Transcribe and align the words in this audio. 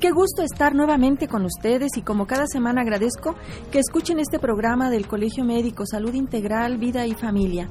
qué 0.00 0.10
gusto 0.10 0.42
estar 0.42 0.74
nuevamente 0.74 1.28
con 1.28 1.44
ustedes 1.44 1.96
y 1.96 2.02
como 2.02 2.26
cada 2.26 2.46
semana 2.46 2.80
agradezco 2.80 3.36
que 3.70 3.78
escuchen 3.78 4.18
este 4.18 4.40
programa 4.40 4.90
del 4.90 5.06
Colegio 5.06 5.44
Médico 5.44 5.86
Salud 5.86 6.14
Integral, 6.14 6.78
Vida 6.78 7.06
y 7.06 7.14
Familia. 7.14 7.68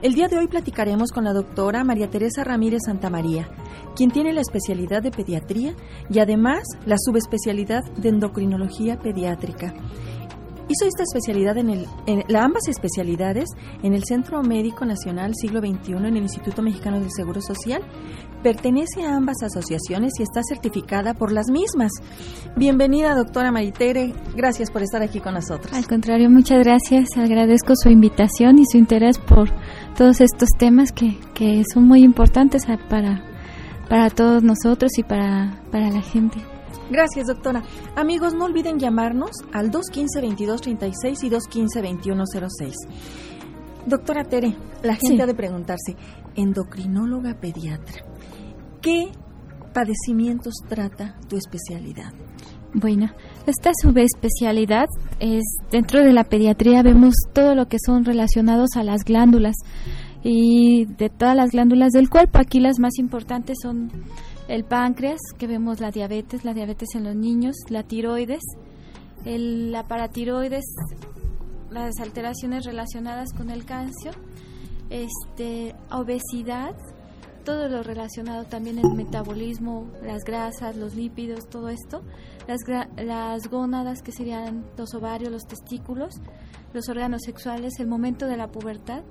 El 0.00 0.14
día 0.14 0.28
de 0.28 0.38
hoy 0.38 0.46
platicaremos 0.46 1.10
con 1.12 1.24
la 1.24 1.34
doctora 1.34 1.84
María 1.84 2.08
Teresa 2.08 2.44
Ramírez 2.44 2.80
Santamaría, 2.86 3.48
quien 3.94 4.10
tiene 4.10 4.32
la 4.32 4.40
especialidad 4.40 5.02
de 5.02 5.10
pediatría 5.10 5.74
y 6.08 6.18
además 6.20 6.62
la 6.86 6.96
subespecialidad 6.98 7.84
de 7.96 8.08
endocrinología 8.08 8.98
pediátrica. 8.98 9.74
Hizo 10.70 10.86
esta 10.86 11.02
especialidad 11.02 11.58
en, 11.58 11.68
el, 11.68 11.86
en 12.06 12.22
la, 12.28 12.44
ambas 12.44 12.68
especialidades 12.68 13.48
en 13.82 13.92
el 13.92 14.04
Centro 14.04 14.40
Médico 14.44 14.84
Nacional 14.84 15.32
Siglo 15.34 15.58
XXI 15.58 15.94
en 15.94 16.16
el 16.16 16.22
Instituto 16.22 16.62
Mexicano 16.62 17.00
del 17.00 17.10
Seguro 17.10 17.40
Social. 17.42 17.82
Pertenece 18.44 19.02
a 19.02 19.16
ambas 19.16 19.42
asociaciones 19.42 20.12
y 20.20 20.22
está 20.22 20.42
certificada 20.48 21.14
por 21.14 21.32
las 21.32 21.50
mismas. 21.50 21.90
Bienvenida, 22.54 23.16
doctora 23.16 23.50
Maritere. 23.50 24.14
Gracias 24.36 24.70
por 24.70 24.82
estar 24.82 25.02
aquí 25.02 25.18
con 25.18 25.34
nosotros. 25.34 25.72
Al 25.72 25.88
contrario, 25.88 26.30
muchas 26.30 26.60
gracias. 26.60 27.08
Agradezco 27.16 27.72
su 27.74 27.88
invitación 27.88 28.60
y 28.60 28.64
su 28.64 28.78
interés 28.78 29.18
por 29.18 29.50
todos 29.96 30.20
estos 30.20 30.50
temas 30.56 30.92
que, 30.92 31.18
que 31.34 31.64
son 31.74 31.88
muy 31.88 32.04
importantes 32.04 32.62
para, 32.88 33.24
para 33.88 34.08
todos 34.08 34.44
nosotros 34.44 34.92
y 34.98 35.02
para, 35.02 35.60
para 35.72 35.90
la 35.90 36.00
gente. 36.00 36.38
Gracias, 36.90 37.28
doctora. 37.28 37.62
Amigos, 37.96 38.34
no 38.34 38.46
olviden 38.46 38.78
llamarnos 38.78 39.30
al 39.52 39.70
215-2236 39.70 41.22
y 41.22 41.30
215-2106. 41.30 42.72
Doctora 43.86 44.24
Tere, 44.24 44.56
la 44.82 44.94
gente 44.94 45.16
sí. 45.16 45.20
ha 45.20 45.26
de 45.26 45.34
preguntarse, 45.34 45.96
endocrinóloga 46.34 47.34
pediatra, 47.40 48.04
¿qué 48.82 49.10
padecimientos 49.72 50.54
trata 50.68 51.16
tu 51.28 51.36
especialidad? 51.36 52.12
Bueno, 52.74 53.10
esta 53.46 53.72
subespecialidad 53.80 54.86
es 55.18 55.42
dentro 55.70 56.04
de 56.04 56.12
la 56.12 56.24
pediatría 56.24 56.82
vemos 56.82 57.14
todo 57.32 57.54
lo 57.54 57.66
que 57.66 57.78
son 57.84 58.04
relacionados 58.04 58.70
a 58.76 58.84
las 58.84 59.02
glándulas 59.04 59.56
y 60.22 60.84
de 60.84 61.08
todas 61.08 61.34
las 61.34 61.50
glándulas 61.50 61.90
del 61.90 62.08
cuerpo. 62.08 62.38
Aquí 62.38 62.60
las 62.60 62.78
más 62.78 62.98
importantes 62.98 63.58
son 63.62 63.90
el 64.50 64.64
páncreas, 64.64 65.20
que 65.38 65.46
vemos 65.46 65.78
la 65.78 65.92
diabetes, 65.92 66.44
la 66.44 66.52
diabetes 66.52 66.96
en 66.96 67.04
los 67.04 67.14
niños, 67.14 67.54
la 67.68 67.84
tiroides, 67.84 68.42
el, 69.24 69.70
la 69.70 69.86
paratiroides, 69.86 70.64
las 71.70 72.00
alteraciones 72.00 72.64
relacionadas 72.64 73.32
con 73.32 73.50
el 73.50 73.64
cáncer, 73.64 74.16
este, 74.90 75.76
obesidad, 75.92 76.74
todo 77.44 77.68
lo 77.68 77.84
relacionado 77.84 78.42
también 78.42 78.80
el 78.80 78.92
metabolismo, 78.92 79.86
las 80.02 80.24
grasas, 80.24 80.76
los 80.76 80.96
lípidos, 80.96 81.48
todo 81.48 81.68
esto, 81.68 82.02
las, 82.48 82.60
las 82.96 83.48
gónadas 83.48 84.02
que 84.02 84.10
serían 84.10 84.66
los 84.76 84.94
ovarios, 84.94 85.30
los 85.30 85.44
testículos, 85.44 86.16
los 86.72 86.88
órganos 86.88 87.22
sexuales, 87.24 87.78
el 87.78 87.86
momento 87.86 88.26
de 88.26 88.36
la 88.36 88.48
pubertad 88.48 89.04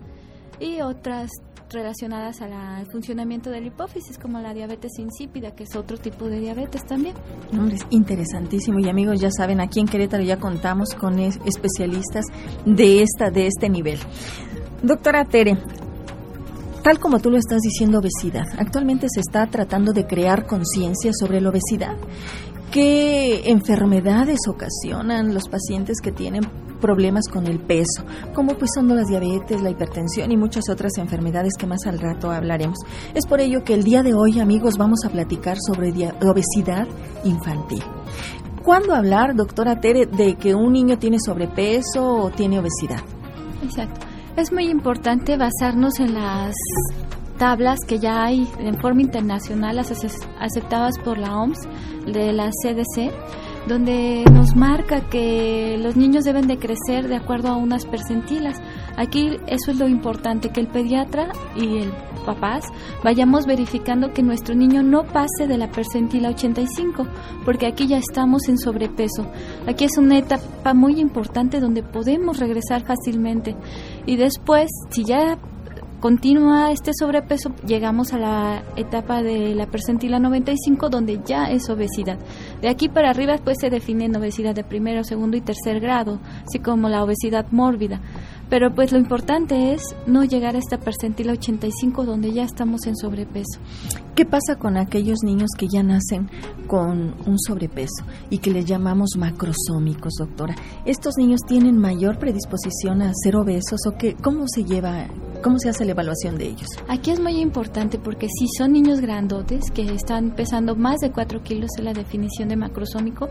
y 0.59 0.81
otras 0.81 1.29
relacionadas 1.71 2.41
al 2.41 2.85
funcionamiento 2.91 3.49
de 3.49 3.61
la 3.61 3.67
hipófisis, 3.67 4.17
como 4.17 4.39
la 4.39 4.53
diabetes 4.53 4.97
insípida, 4.97 5.51
que 5.51 5.63
es 5.63 5.75
otro 5.75 5.97
tipo 5.97 6.25
de 6.25 6.39
diabetes 6.39 6.83
también. 6.85 7.15
No, 7.51 7.67
es 7.67 7.85
interesantísimo 7.89 8.79
y 8.79 8.89
amigos 8.89 9.21
ya 9.21 9.29
saben, 9.31 9.61
aquí 9.61 9.79
en 9.79 9.85
Querétaro 9.85 10.23
ya 10.23 10.39
contamos 10.39 10.93
con 10.95 11.19
especialistas 11.19 12.25
de 12.65 13.03
esta 13.03 13.29
de 13.29 13.47
este 13.47 13.69
nivel. 13.69 13.99
Doctora 14.81 15.25
Tere, 15.25 15.57
tal 16.83 16.99
como 16.99 17.19
tú 17.19 17.29
lo 17.29 17.37
estás 17.37 17.59
diciendo, 17.61 17.99
obesidad. 17.99 18.47
Actualmente 18.57 19.07
se 19.09 19.19
está 19.19 19.45
tratando 19.47 19.93
de 19.93 20.07
crear 20.07 20.47
conciencia 20.47 21.11
sobre 21.13 21.41
la 21.41 21.49
obesidad. 21.49 21.97
¿Qué 22.71 23.49
enfermedades 23.49 24.39
ocasionan 24.47 25.33
los 25.33 25.49
pacientes 25.49 25.97
que 26.01 26.11
tienen 26.11 26.43
problemas 26.79 27.25
con 27.31 27.47
el 27.47 27.59
peso, 27.59 28.03
como 28.33 28.53
pues 28.55 28.71
son 28.73 28.87
las 28.87 29.07
diabetes, 29.07 29.61
la 29.61 29.69
hipertensión 29.69 30.31
y 30.31 30.37
muchas 30.37 30.63
otras 30.69 30.97
enfermedades 30.97 31.53
que 31.57 31.67
más 31.67 31.85
al 31.85 31.99
rato 31.99 32.31
hablaremos. 32.31 32.77
Es 33.13 33.25
por 33.25 33.39
ello 33.39 33.63
que 33.63 33.73
el 33.73 33.83
día 33.83 34.03
de 34.03 34.13
hoy, 34.13 34.39
amigos, 34.39 34.77
vamos 34.77 34.99
a 35.05 35.09
platicar 35.09 35.57
sobre 35.59 35.89
obesidad 36.21 36.87
infantil. 37.23 37.83
¿Cuándo 38.63 38.93
hablar, 38.93 39.35
doctora 39.35 39.79
Tere, 39.79 40.05
de 40.05 40.35
que 40.35 40.53
un 40.53 40.73
niño 40.73 40.97
tiene 40.97 41.17
sobrepeso 41.19 42.05
o 42.05 42.29
tiene 42.29 42.59
obesidad? 42.59 43.01
Exacto. 43.63 44.05
Es 44.35 44.51
muy 44.51 44.69
importante 44.69 45.37
basarnos 45.37 45.99
en 45.99 46.13
las 46.13 46.53
tablas 47.37 47.79
que 47.87 47.99
ya 47.99 48.25
hay 48.25 48.47
en 48.59 48.79
forma 48.79 49.01
internacional 49.01 49.79
aceptadas 49.79 50.99
por 51.03 51.17
la 51.17 51.37
OMS, 51.37 51.57
de 52.05 52.33
la 52.33 52.49
CDC, 52.49 53.11
donde 53.67 54.23
nos 54.31 54.55
marca 54.55 55.01
que 55.09 55.77
los 55.81 55.95
niños 55.95 56.23
deben 56.23 56.47
de 56.47 56.57
crecer 56.57 57.07
de 57.07 57.15
acuerdo 57.15 57.49
a 57.49 57.55
unas 57.55 57.85
percentilas. 57.85 58.57
Aquí 58.97 59.37
eso 59.47 59.71
es 59.71 59.77
lo 59.77 59.87
importante, 59.87 60.49
que 60.49 60.61
el 60.61 60.67
pediatra 60.67 61.29
y 61.55 61.79
el 61.79 61.91
papás 62.25 62.65
vayamos 63.03 63.45
verificando 63.45 64.13
que 64.13 64.21
nuestro 64.21 64.55
niño 64.55 64.83
no 64.83 65.03
pase 65.03 65.47
de 65.47 65.57
la 65.57 65.71
percentila 65.71 66.29
85, 66.29 67.07
porque 67.45 67.67
aquí 67.67 67.87
ya 67.87 67.97
estamos 67.97 68.47
en 68.49 68.57
sobrepeso. 68.57 69.25
Aquí 69.67 69.85
es 69.85 69.97
una 69.97 70.17
etapa 70.17 70.73
muy 70.73 70.99
importante 70.99 71.59
donde 71.59 71.83
podemos 71.83 72.39
regresar 72.39 72.83
fácilmente. 72.83 73.55
Y 74.05 74.17
después, 74.17 74.69
si 74.89 75.05
ya 75.05 75.37
continúa 75.99 76.71
este 76.71 76.91
sobrepeso, 76.93 77.53
llegamos 77.65 78.13
a 78.13 78.17
la 78.17 78.63
etapa 78.75 79.21
de 79.21 79.55
la 79.55 79.67
percentila 79.67 80.19
95 80.19 80.89
donde 80.89 81.19
ya 81.25 81.45
es 81.45 81.69
obesidad. 81.69 82.17
De 82.61 82.69
aquí 82.69 82.89
para 82.89 83.09
arriba 83.09 83.37
pues 83.43 83.57
se 83.59 83.69
define 83.69 84.09
obesidad 84.17 84.55
de 84.55 84.63
primero, 84.63 85.03
segundo 85.03 85.37
y 85.37 85.41
tercer 85.41 85.79
grado, 85.79 86.19
así 86.45 86.59
como 86.59 86.89
la 86.89 87.03
obesidad 87.03 87.45
mórbida. 87.51 88.01
Pero 88.49 88.73
pues 88.73 88.91
lo 88.91 88.97
importante 88.97 89.73
es 89.73 89.81
no 90.07 90.23
llegar 90.23 90.55
a 90.55 90.59
esta 90.59 90.79
percentila 90.79 91.33
85 91.33 92.05
donde 92.05 92.31
ya 92.31 92.43
estamos 92.43 92.87
en 92.87 92.95
sobrepeso. 92.95 93.59
¿Qué 94.15 94.25
pasa 94.25 94.57
con 94.57 94.75
aquellos 94.75 95.19
niños 95.23 95.49
que 95.57 95.67
ya 95.71 95.83
nacen 95.83 96.29
con 96.67 97.15
un 97.25 97.39
sobrepeso 97.39 98.03
y 98.29 98.39
que 98.39 98.51
les 98.51 98.65
llamamos 98.65 99.11
macrosómicos, 99.17 100.13
doctora? 100.19 100.55
¿Estos 100.85 101.13
niños 101.17 101.41
tienen 101.47 101.77
mayor 101.77 102.17
predisposición 102.17 103.01
a 103.01 103.13
ser 103.13 103.35
obesos 103.35 103.79
o 103.87 103.97
qué? 103.97 104.15
¿Cómo 104.15 104.45
se 104.47 104.65
lleva 104.65 105.07
¿Cómo 105.41 105.57
se 105.57 105.69
hace 105.69 105.85
la 105.85 105.91
evaluación 105.91 106.37
de 106.37 106.47
ellos? 106.47 106.67
Aquí 106.89 107.11
es 107.11 107.19
muy 107.21 107.39
importante 107.39 107.97
porque 107.97 108.27
si 108.27 108.45
son 108.57 108.73
niños 108.73 108.99
grandotes 108.99 109.71
que 109.73 109.83
están 109.83 110.31
pesando 110.31 110.75
más 110.75 110.99
de 110.99 111.11
4 111.11 111.41
kilos 111.43 111.69
en 111.77 111.85
la 111.85 111.93
definición 111.93 112.49
de 112.49 112.57
macrosómico 112.57 113.29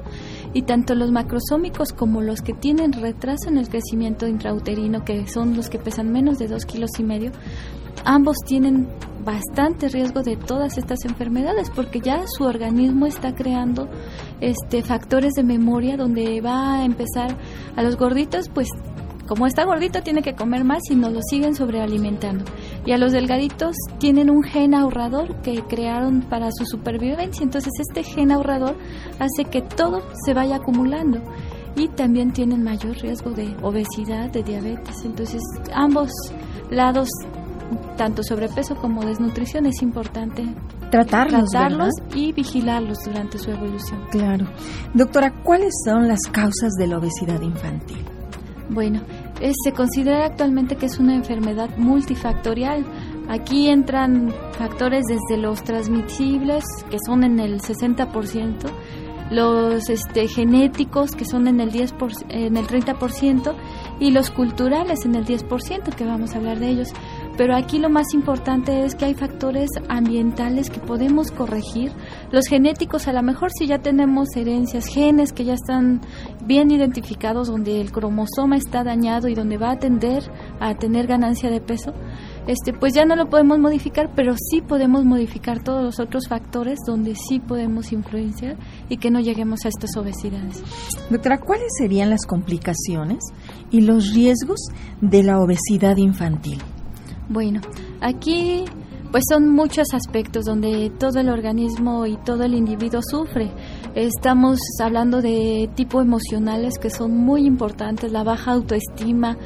y 0.54 0.62
tanto 0.62 0.94
los 0.94 1.10
macrosómicos 1.10 1.92
como 1.92 2.22
los 2.22 2.40
que 2.40 2.54
tienen 2.54 2.94
retraso 2.94 3.50
en 3.50 3.58
el 3.58 3.68
crecimiento 3.68 4.26
intrauterino 4.26 5.04
que 5.08 5.26
son 5.26 5.56
los 5.56 5.70
que 5.70 5.78
pesan 5.78 6.12
menos 6.12 6.38
de 6.38 6.48
2 6.48 6.66
kilos 6.66 6.90
y 6.98 7.02
medio, 7.02 7.32
ambos 8.04 8.36
tienen 8.44 8.86
bastante 9.24 9.88
riesgo 9.88 10.22
de 10.22 10.36
todas 10.36 10.76
estas 10.76 11.06
enfermedades 11.06 11.70
porque 11.74 12.00
ya 12.00 12.26
su 12.26 12.44
organismo 12.44 13.06
está 13.06 13.34
creando 13.34 13.88
este 14.40 14.82
factores 14.82 15.32
de 15.32 15.44
memoria 15.44 15.96
donde 15.96 16.42
va 16.42 16.80
a 16.80 16.84
empezar 16.84 17.38
a 17.74 17.82
los 17.82 17.96
gorditos 17.96 18.50
pues 18.50 18.68
como 19.26 19.46
está 19.46 19.64
gordito 19.64 20.02
tiene 20.02 20.22
que 20.22 20.34
comer 20.34 20.64
más 20.64 20.82
y 20.90 20.96
nos 20.96 21.12
lo 21.12 21.20
siguen 21.20 21.54
sobrealimentando. 21.54 22.46
Y 22.86 22.92
a 22.92 22.96
los 22.96 23.12
delgaditos 23.12 23.76
tienen 23.98 24.30
un 24.30 24.42
gen 24.42 24.74
ahorrador 24.74 25.42
que 25.42 25.62
crearon 25.68 26.22
para 26.22 26.48
su 26.50 26.64
supervivencia. 26.64 27.44
Entonces 27.44 27.74
este 27.78 28.04
gen 28.04 28.32
ahorrador 28.32 28.78
hace 29.18 29.44
que 29.44 29.60
todo 29.60 30.00
se 30.24 30.32
vaya 30.32 30.56
acumulando. 30.56 31.20
Y 31.78 31.86
también 31.88 32.32
tienen 32.32 32.64
mayor 32.64 32.96
riesgo 32.96 33.30
de 33.30 33.54
obesidad, 33.62 34.30
de 34.30 34.42
diabetes. 34.42 34.96
Entonces 35.04 35.40
ambos 35.72 36.10
lados, 36.70 37.08
tanto 37.96 38.22
sobrepeso 38.24 38.74
como 38.74 39.04
desnutrición, 39.04 39.66
es 39.66 39.80
importante 39.80 40.44
tratarlos, 40.90 41.50
tratarlos 41.50 41.92
y 42.14 42.32
vigilarlos 42.32 42.98
durante 43.04 43.38
su 43.38 43.50
evolución. 43.50 44.00
Claro. 44.10 44.46
Doctora, 44.92 45.32
¿cuáles 45.44 45.72
son 45.84 46.08
las 46.08 46.20
causas 46.32 46.72
de 46.78 46.88
la 46.88 46.98
obesidad 46.98 47.40
infantil? 47.42 48.04
Bueno, 48.70 49.00
eh, 49.40 49.52
se 49.64 49.72
considera 49.72 50.26
actualmente 50.26 50.76
que 50.76 50.86
es 50.86 50.98
una 50.98 51.14
enfermedad 51.14 51.70
multifactorial. 51.78 52.84
Aquí 53.28 53.68
entran 53.68 54.34
factores 54.52 55.04
desde 55.06 55.40
los 55.40 55.62
transmisibles, 55.62 56.64
que 56.90 56.98
son 57.06 57.24
en 57.24 57.38
el 57.40 57.60
60%, 57.60 58.68
los 59.30 59.88
este, 59.90 60.26
genéticos, 60.28 61.12
que 61.12 61.24
son 61.24 61.48
en 61.48 61.60
el, 61.60 61.70
10 61.70 61.94
en 62.30 62.56
el 62.56 62.66
30%, 62.66 63.54
y 64.00 64.10
los 64.10 64.30
culturales 64.30 65.04
en 65.04 65.14
el 65.14 65.26
10%, 65.26 65.94
que 65.94 66.04
vamos 66.04 66.34
a 66.34 66.38
hablar 66.38 66.58
de 66.58 66.68
ellos. 66.68 66.88
Pero 67.36 67.54
aquí 67.54 67.78
lo 67.78 67.88
más 67.88 68.14
importante 68.14 68.84
es 68.84 68.96
que 68.96 69.04
hay 69.04 69.14
factores 69.14 69.70
ambientales 69.88 70.70
que 70.70 70.80
podemos 70.80 71.30
corregir. 71.30 71.92
Los 72.32 72.46
genéticos, 72.48 73.06
a 73.06 73.12
lo 73.12 73.22
mejor 73.22 73.50
si 73.56 73.66
ya 73.66 73.78
tenemos 73.78 74.28
herencias, 74.34 74.86
genes 74.86 75.32
que 75.32 75.44
ya 75.44 75.54
están 75.54 76.00
bien 76.44 76.70
identificados, 76.70 77.48
donde 77.48 77.80
el 77.80 77.92
cromosoma 77.92 78.56
está 78.56 78.82
dañado 78.82 79.28
y 79.28 79.34
donde 79.34 79.56
va 79.56 79.70
a 79.70 79.78
tender 79.78 80.24
a 80.58 80.74
tener 80.74 81.06
ganancia 81.06 81.48
de 81.48 81.60
peso, 81.60 81.92
este, 82.48 82.72
pues 82.72 82.94
ya 82.94 83.04
no 83.04 83.14
lo 83.14 83.28
podemos 83.28 83.58
modificar, 83.58 84.10
pero 84.16 84.34
sí 84.36 84.62
podemos 84.62 85.04
modificar 85.04 85.62
todos 85.62 85.82
los 85.82 86.00
otros 86.00 86.28
factores 86.28 86.78
donde 86.86 87.14
sí 87.14 87.40
podemos 87.40 87.92
influenciar 87.92 88.56
y 88.88 88.96
que 88.96 89.10
no 89.10 89.20
lleguemos 89.20 89.66
a 89.66 89.68
estas 89.68 89.94
obesidades. 89.98 90.62
Doctora, 91.10 91.38
¿cuáles 91.38 91.68
serían 91.78 92.08
las 92.08 92.24
complicaciones 92.24 93.18
y 93.70 93.82
los 93.82 94.14
riesgos 94.14 94.60
de 95.02 95.22
la 95.22 95.38
obesidad 95.40 95.98
infantil? 95.98 96.58
Bueno, 97.28 97.60
aquí 98.00 98.64
pues 99.10 99.24
son 99.28 99.50
muchos 99.50 99.94
aspectos 99.94 100.44
donde 100.44 100.90
todo 100.98 101.20
el 101.20 101.30
organismo 101.30 102.06
y 102.06 102.16
todo 102.24 102.44
el 102.44 102.54
individuo 102.54 103.00
sufre. 103.02 103.50
Estamos 103.94 104.58
hablando 104.82 105.22
de 105.22 105.70
tipo 105.74 106.00
emocionales 106.00 106.78
que 106.78 106.90
son 106.90 107.16
muy 107.16 107.46
importantes, 107.46 108.12
la 108.12 108.22
baja 108.22 108.52
autoestima. 108.52 109.36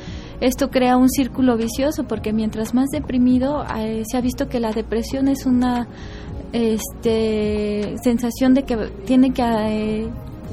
Esto 0.42 0.70
crea 0.70 0.96
un 0.96 1.08
círculo 1.08 1.56
vicioso 1.56 2.02
porque 2.02 2.32
mientras 2.32 2.74
más 2.74 2.88
deprimido 2.88 3.64
eh, 3.78 4.02
se 4.10 4.16
ha 4.16 4.20
visto 4.20 4.48
que 4.48 4.58
la 4.58 4.72
depresión 4.72 5.28
es 5.28 5.46
una 5.46 5.86
este, 6.52 7.94
sensación 8.02 8.52
de 8.52 8.64
que 8.64 8.76
tiene 9.06 9.32
que 9.32 9.42
eh, 9.44 10.08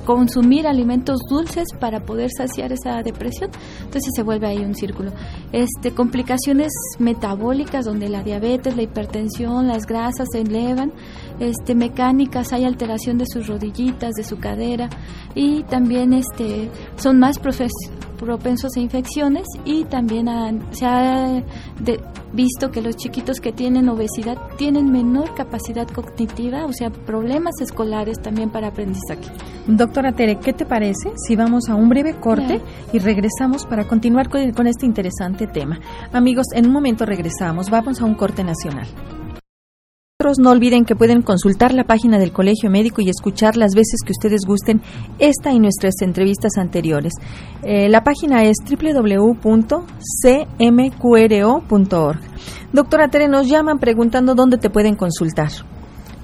consumir 0.06 0.68
alimentos 0.68 1.18
dulces 1.28 1.70
para 1.80 2.02
poder 2.02 2.30
saciar 2.30 2.72
esa 2.72 3.02
depresión. 3.02 3.50
Entonces 3.80 4.12
se 4.16 4.22
vuelve 4.22 4.46
ahí 4.46 4.60
un 4.60 4.76
círculo. 4.76 5.12
Este, 5.52 5.92
complicaciones 5.92 6.72
metabólicas 7.00 7.86
donde 7.86 8.08
la 8.08 8.24
diabetes, 8.24 8.76
la 8.76 8.84
hipertensión, 8.84 9.68
las 9.68 9.88
grasas 9.88 10.28
se 10.32 10.42
elevan, 10.42 10.92
este, 11.40 11.74
mecánicas, 11.74 12.54
hay 12.54 12.66
alteración 12.66 13.18
de 13.18 13.26
sus 13.26 13.48
rodillitas, 13.48 14.14
de 14.14 14.24
su 14.24 14.38
cadera 14.38 14.90
y 15.34 15.64
también 15.64 16.14
este, 16.14 16.70
son 16.98 17.18
más 17.18 17.40
propensos 17.40 18.78
a 18.78 18.80
infecciones 18.80 19.46
y 19.66 19.86
también 19.86 20.28
se 20.72 20.86
ha 20.86 21.44
visto 22.34 22.70
que 22.72 22.82
los 22.82 22.96
chiquitos 22.96 23.40
que 23.40 23.52
tienen 23.52 23.90
obesidad 23.90 24.38
tienen 24.58 24.92
menor 24.92 25.34
capacidad 25.36 25.88
cognitiva, 25.88 26.66
o 26.66 26.74
sea, 26.74 26.90
problemas 26.90 27.56
escolares 27.62 28.22
también 28.22 28.50
para 28.50 28.68
aprendizaje. 28.68 29.32
Doctora 29.68 30.12
Tere, 30.12 30.40
¿qué 30.40 30.54
te 30.54 30.66
parece 30.66 31.12
si 31.16 31.36
vamos 31.36 31.70
a 31.70 31.76
un 31.76 31.90
breve 31.90 32.16
corte 32.20 32.62
y 32.92 33.00
regresamos 33.00 33.66
para 33.66 33.88
continuar 33.88 34.30
con, 34.30 34.52
con 34.52 34.68
este 34.68 34.86
interesante 34.86 35.39
tema? 35.48 35.80
Amigos, 36.14 36.48
en 36.54 36.68
un 36.68 36.74
momento 36.74 37.06
regresamos, 37.06 37.70
vamos 37.70 38.02
a 38.02 38.06
un 38.06 38.16
corte 38.16 38.44
nacional. 38.44 38.88
No 40.38 40.52
olviden 40.52 40.84
que 40.84 40.98
pueden 40.98 41.22
consultar 41.22 41.74
la 41.74 41.86
página 41.86 42.20
del 42.20 42.34
Colegio 42.34 42.70
Médico 42.70 43.02
y 43.02 43.10
escuchar 43.10 43.56
las 43.56 43.74
veces 43.74 44.02
que 44.06 44.12
ustedes 44.12 44.42
gusten 44.46 44.82
esta 45.18 45.54
y 45.54 45.60
nuestras 45.60 46.02
entrevistas 46.02 46.58
anteriores. 46.58 47.14
Eh, 47.64 47.88
la 47.88 48.04
página 48.04 48.44
es 48.44 48.58
www.cmqro.org. 48.70 49.40
Doctora 52.74 53.08
Tere, 53.08 53.30
nos 53.30 53.48
llaman 53.48 53.80
preguntando 53.80 54.36
dónde 54.36 54.58
te 54.58 54.70
pueden 54.70 54.96
consultar. 54.96 55.52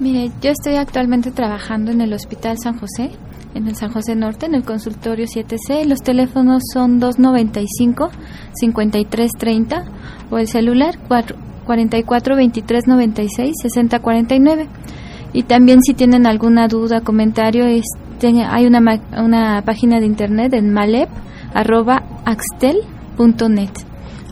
Mire, 0.01 0.29
yo 0.41 0.51
estoy 0.51 0.75
actualmente 0.75 1.31
trabajando 1.31 1.91
en 1.91 2.01
el 2.01 2.11
Hospital 2.11 2.57
San 2.61 2.77
José, 2.77 3.11
en 3.55 3.67
el 3.67 3.75
San 3.75 3.91
José 3.91 4.15
Norte, 4.15 4.45
en 4.45 4.53
el 4.53 4.63
consultorio 4.63 5.25
7C. 5.25 5.85
Los 5.85 6.01
teléfonos 6.01 6.61
son 6.71 7.01
295-5330 7.01 9.83
o 10.29 10.37
el 10.37 10.47
celular 10.47 10.99
4 11.07 11.35
44 11.65 12.35
23 12.35 12.87
96 12.87 13.55
60 13.59 13.99
49. 13.99 14.67
Y 15.33 15.43
también 15.43 15.81
si 15.81 15.93
tienen 15.93 16.27
alguna 16.27 16.67
duda, 16.67 17.01
comentario, 17.01 17.65
hay 17.65 18.65
una, 18.65 19.01
una 19.17 19.61
página 19.65 19.99
de 19.99 20.05
internet 20.05 20.53
en 20.53 20.71
malep 20.71 21.09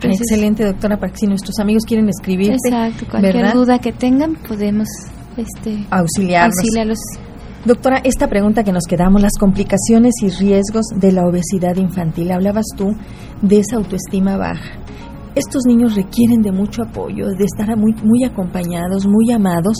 Excelente, 0.01 0.65
doctora, 0.65 0.97
para 0.97 1.13
que 1.13 1.19
si 1.19 1.27
nuestros 1.27 1.59
amigos 1.59 1.83
quieren 1.85 2.09
escribir. 2.09 2.51
Exacto, 2.51 3.05
cualquier 3.09 3.53
duda 3.53 3.79
que 3.79 3.93
tengan 3.93 4.35
podemos 4.35 4.89
este, 5.37 5.85
auxiliarlos. 5.89 6.99
Doctora, 7.65 8.01
esta 8.03 8.27
pregunta 8.27 8.65
que 8.65 8.73
nos 8.73 8.83
quedamos, 8.89 9.21
las 9.21 9.37
complicaciones 9.39 10.15
y 10.21 10.29
riesgos 10.29 10.85
de 10.95 11.13
la 11.13 11.25
obesidad 11.25 11.77
infantil. 11.77 12.31
Hablabas 12.31 12.65
tú 12.75 12.93
de 13.41 13.59
esa 13.59 13.77
autoestima 13.77 14.35
baja 14.35 14.83
estos 15.35 15.63
niños 15.65 15.95
requieren 15.95 16.41
de 16.41 16.51
mucho 16.51 16.83
apoyo, 16.83 17.29
de 17.29 17.45
estar 17.45 17.67
muy, 17.75 18.23
acompañados, 18.23 19.07
muy 19.07 19.31
amados, 19.31 19.77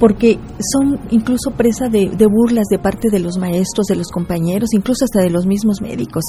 porque 0.00 0.38
son 0.72 0.98
incluso 1.10 1.52
presa 1.56 1.88
de 1.88 2.26
burlas 2.26 2.66
de 2.70 2.78
parte 2.78 3.08
de 3.10 3.20
los 3.20 3.38
maestros, 3.38 3.86
de 3.86 3.96
los 3.96 4.08
compañeros, 4.08 4.70
incluso 4.72 5.04
hasta 5.04 5.20
de 5.22 5.30
los 5.30 5.46
mismos 5.46 5.80
médicos 5.80 6.24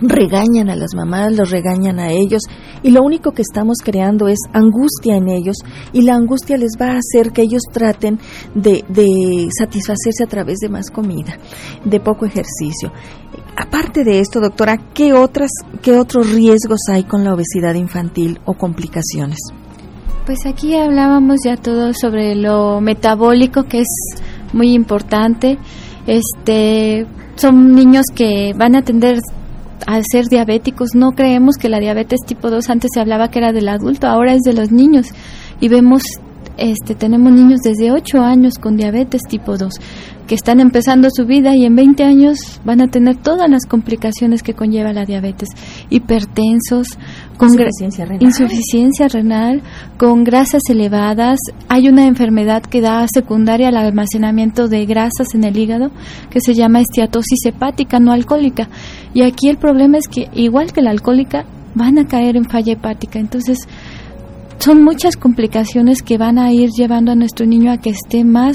regañan 0.00 0.70
a 0.70 0.76
las 0.76 0.94
mamás, 0.94 1.32
los 1.32 1.50
regañan 1.50 1.98
a 1.98 2.10
ellos 2.10 2.42
y 2.82 2.90
lo 2.90 3.02
único 3.02 3.32
que 3.32 3.42
estamos 3.42 3.78
creando 3.84 4.28
es 4.28 4.38
angustia 4.52 5.16
en 5.16 5.28
ellos 5.28 5.56
y 5.92 6.02
la 6.02 6.14
angustia 6.14 6.56
les 6.56 6.72
va 6.80 6.92
a 6.92 6.98
hacer 6.98 7.32
que 7.32 7.42
ellos 7.42 7.62
traten 7.72 8.18
de, 8.54 8.84
de 8.88 9.48
satisfacerse 9.56 10.24
a 10.24 10.28
través 10.28 10.58
de 10.58 10.68
más 10.68 10.90
comida, 10.90 11.38
de 11.84 12.00
poco 12.00 12.26
ejercicio 12.26 12.92
Aparte 13.56 14.04
de 14.04 14.20
esto, 14.20 14.40
doctora, 14.40 14.78
¿qué, 14.94 15.12
otras, 15.12 15.50
¿qué 15.82 15.96
otros 15.96 16.32
riesgos 16.32 16.80
hay 16.88 17.04
con 17.04 17.24
la 17.24 17.34
obesidad 17.34 17.74
infantil 17.74 18.40
o 18.44 18.54
complicaciones? 18.54 19.38
Pues 20.24 20.46
aquí 20.46 20.76
hablábamos 20.76 21.40
ya 21.44 21.56
todo 21.56 21.92
sobre 21.92 22.34
lo 22.34 22.80
metabólico, 22.80 23.64
que 23.64 23.80
es 23.80 23.88
muy 24.52 24.72
importante. 24.72 25.58
Este, 26.06 27.06
son 27.36 27.74
niños 27.74 28.06
que 28.14 28.54
van 28.56 28.76
a 28.76 28.82
tender 28.82 29.18
a 29.86 30.00
ser 30.02 30.26
diabéticos. 30.26 30.94
No 30.94 31.12
creemos 31.12 31.56
que 31.56 31.68
la 31.68 31.80
diabetes 31.80 32.20
tipo 32.26 32.50
2 32.50 32.70
antes 32.70 32.90
se 32.92 33.00
hablaba 33.00 33.30
que 33.30 33.38
era 33.38 33.52
del 33.52 33.68
adulto, 33.68 34.06
ahora 34.06 34.34
es 34.34 34.40
de 34.42 34.52
los 34.52 34.70
niños. 34.70 35.08
Y 35.60 35.68
vemos 35.68 36.02
este, 36.56 36.94
tenemos 36.94 37.32
niños 37.32 37.60
desde 37.64 37.90
8 37.90 38.20
años 38.20 38.54
con 38.60 38.76
diabetes 38.76 39.22
tipo 39.28 39.56
2 39.56 39.72
que 40.30 40.36
están 40.36 40.60
empezando 40.60 41.08
su 41.10 41.26
vida 41.26 41.56
y 41.56 41.64
en 41.64 41.74
20 41.74 42.04
años 42.04 42.60
van 42.64 42.80
a 42.80 42.86
tener 42.86 43.16
todas 43.16 43.50
las 43.50 43.66
complicaciones 43.66 44.44
que 44.44 44.54
conlleva 44.54 44.92
la 44.92 45.04
diabetes, 45.04 45.48
hipertensos, 45.90 46.86
con 47.36 47.48
insuficiencia 47.48 48.04
renal. 48.04 48.22
insuficiencia 48.22 49.08
renal, 49.08 49.60
con 49.98 50.22
grasas 50.22 50.62
elevadas. 50.68 51.40
Hay 51.68 51.88
una 51.88 52.06
enfermedad 52.06 52.62
que 52.62 52.80
da 52.80 53.04
secundaria 53.12 53.70
al 53.70 53.76
almacenamiento 53.76 54.68
de 54.68 54.86
grasas 54.86 55.34
en 55.34 55.42
el 55.42 55.58
hígado 55.58 55.90
que 56.30 56.40
se 56.40 56.54
llama 56.54 56.78
esteatosis 56.78 57.46
hepática 57.46 57.98
no 57.98 58.12
alcohólica. 58.12 58.68
Y 59.12 59.22
aquí 59.22 59.48
el 59.48 59.56
problema 59.56 59.98
es 59.98 60.06
que 60.06 60.28
igual 60.32 60.72
que 60.72 60.80
la 60.80 60.90
alcohólica 60.90 61.44
van 61.74 61.98
a 61.98 62.06
caer 62.06 62.36
en 62.36 62.44
falla 62.44 62.74
hepática. 62.74 63.18
Entonces, 63.18 63.66
son 64.60 64.84
muchas 64.84 65.16
complicaciones 65.16 66.02
que 66.02 66.18
van 66.18 66.38
a 66.38 66.52
ir 66.52 66.68
llevando 66.70 67.12
a 67.12 67.14
nuestro 67.14 67.46
niño 67.46 67.72
a 67.72 67.78
que 67.78 67.90
esté 67.90 68.24
más, 68.24 68.54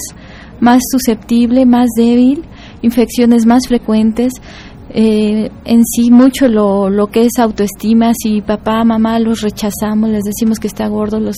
más 0.60 0.82
susceptible, 0.92 1.66
más 1.66 1.90
débil, 1.98 2.44
infecciones 2.82 3.46
más 3.46 3.68
frecuentes, 3.68 4.34
eh, 4.98 5.50
en 5.66 5.84
sí 5.84 6.10
mucho 6.10 6.48
lo, 6.48 6.90
lo 6.90 7.08
que 7.08 7.26
es 7.26 7.38
autoestima, 7.38 8.14
si 8.14 8.42
papá, 8.42 8.84
mamá 8.86 9.20
los 9.20 9.42
rechazamos, 9.42 10.10
les 10.10 10.24
decimos 10.24 10.60
que 10.60 10.68
está 10.68 10.88
gordo, 10.88 11.20
los 11.20 11.36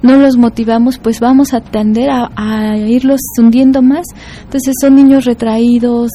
no 0.00 0.16
los 0.16 0.36
motivamos, 0.36 0.98
pues 0.98 1.20
vamos 1.20 1.54
a 1.54 1.60
tender 1.60 2.10
a, 2.10 2.30
a 2.36 2.76
irlos 2.76 3.20
hundiendo 3.38 3.82
más. 3.82 4.06
Entonces 4.44 4.74
son 4.80 4.96
niños 4.96 5.24
retraídos, 5.24 6.10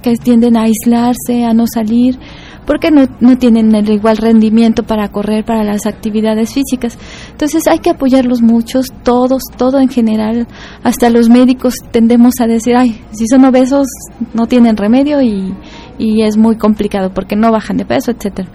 que 0.00 0.14
tienden 0.14 0.56
a 0.56 0.62
aislarse, 0.62 1.44
a 1.44 1.52
no 1.52 1.66
salir, 1.66 2.18
porque 2.66 2.90
no, 2.90 3.06
no 3.20 3.36
tienen 3.38 3.74
el 3.74 3.90
igual 3.90 4.16
rendimiento 4.16 4.82
para 4.82 5.08
correr, 5.08 5.44
para 5.44 5.64
las 5.64 5.86
actividades 5.86 6.54
físicas. 6.54 6.98
Entonces 7.30 7.66
hay 7.66 7.78
que 7.78 7.90
apoyarlos 7.90 8.42
muchos, 8.42 8.86
todos, 9.02 9.42
todo 9.56 9.80
en 9.80 9.88
general. 9.88 10.46
Hasta 10.82 11.10
los 11.10 11.28
médicos 11.28 11.74
tendemos 11.90 12.34
a 12.40 12.46
decir, 12.46 12.76
ay, 12.76 13.00
si 13.12 13.26
son 13.26 13.44
obesos 13.44 13.86
no 14.34 14.46
tienen 14.46 14.76
remedio 14.76 15.20
y, 15.22 15.54
y 15.98 16.22
es 16.22 16.36
muy 16.36 16.56
complicado 16.56 17.12
porque 17.12 17.36
no 17.36 17.50
bajan 17.52 17.76
de 17.76 17.84
peso, 17.84 18.10
etcétera. 18.10 18.48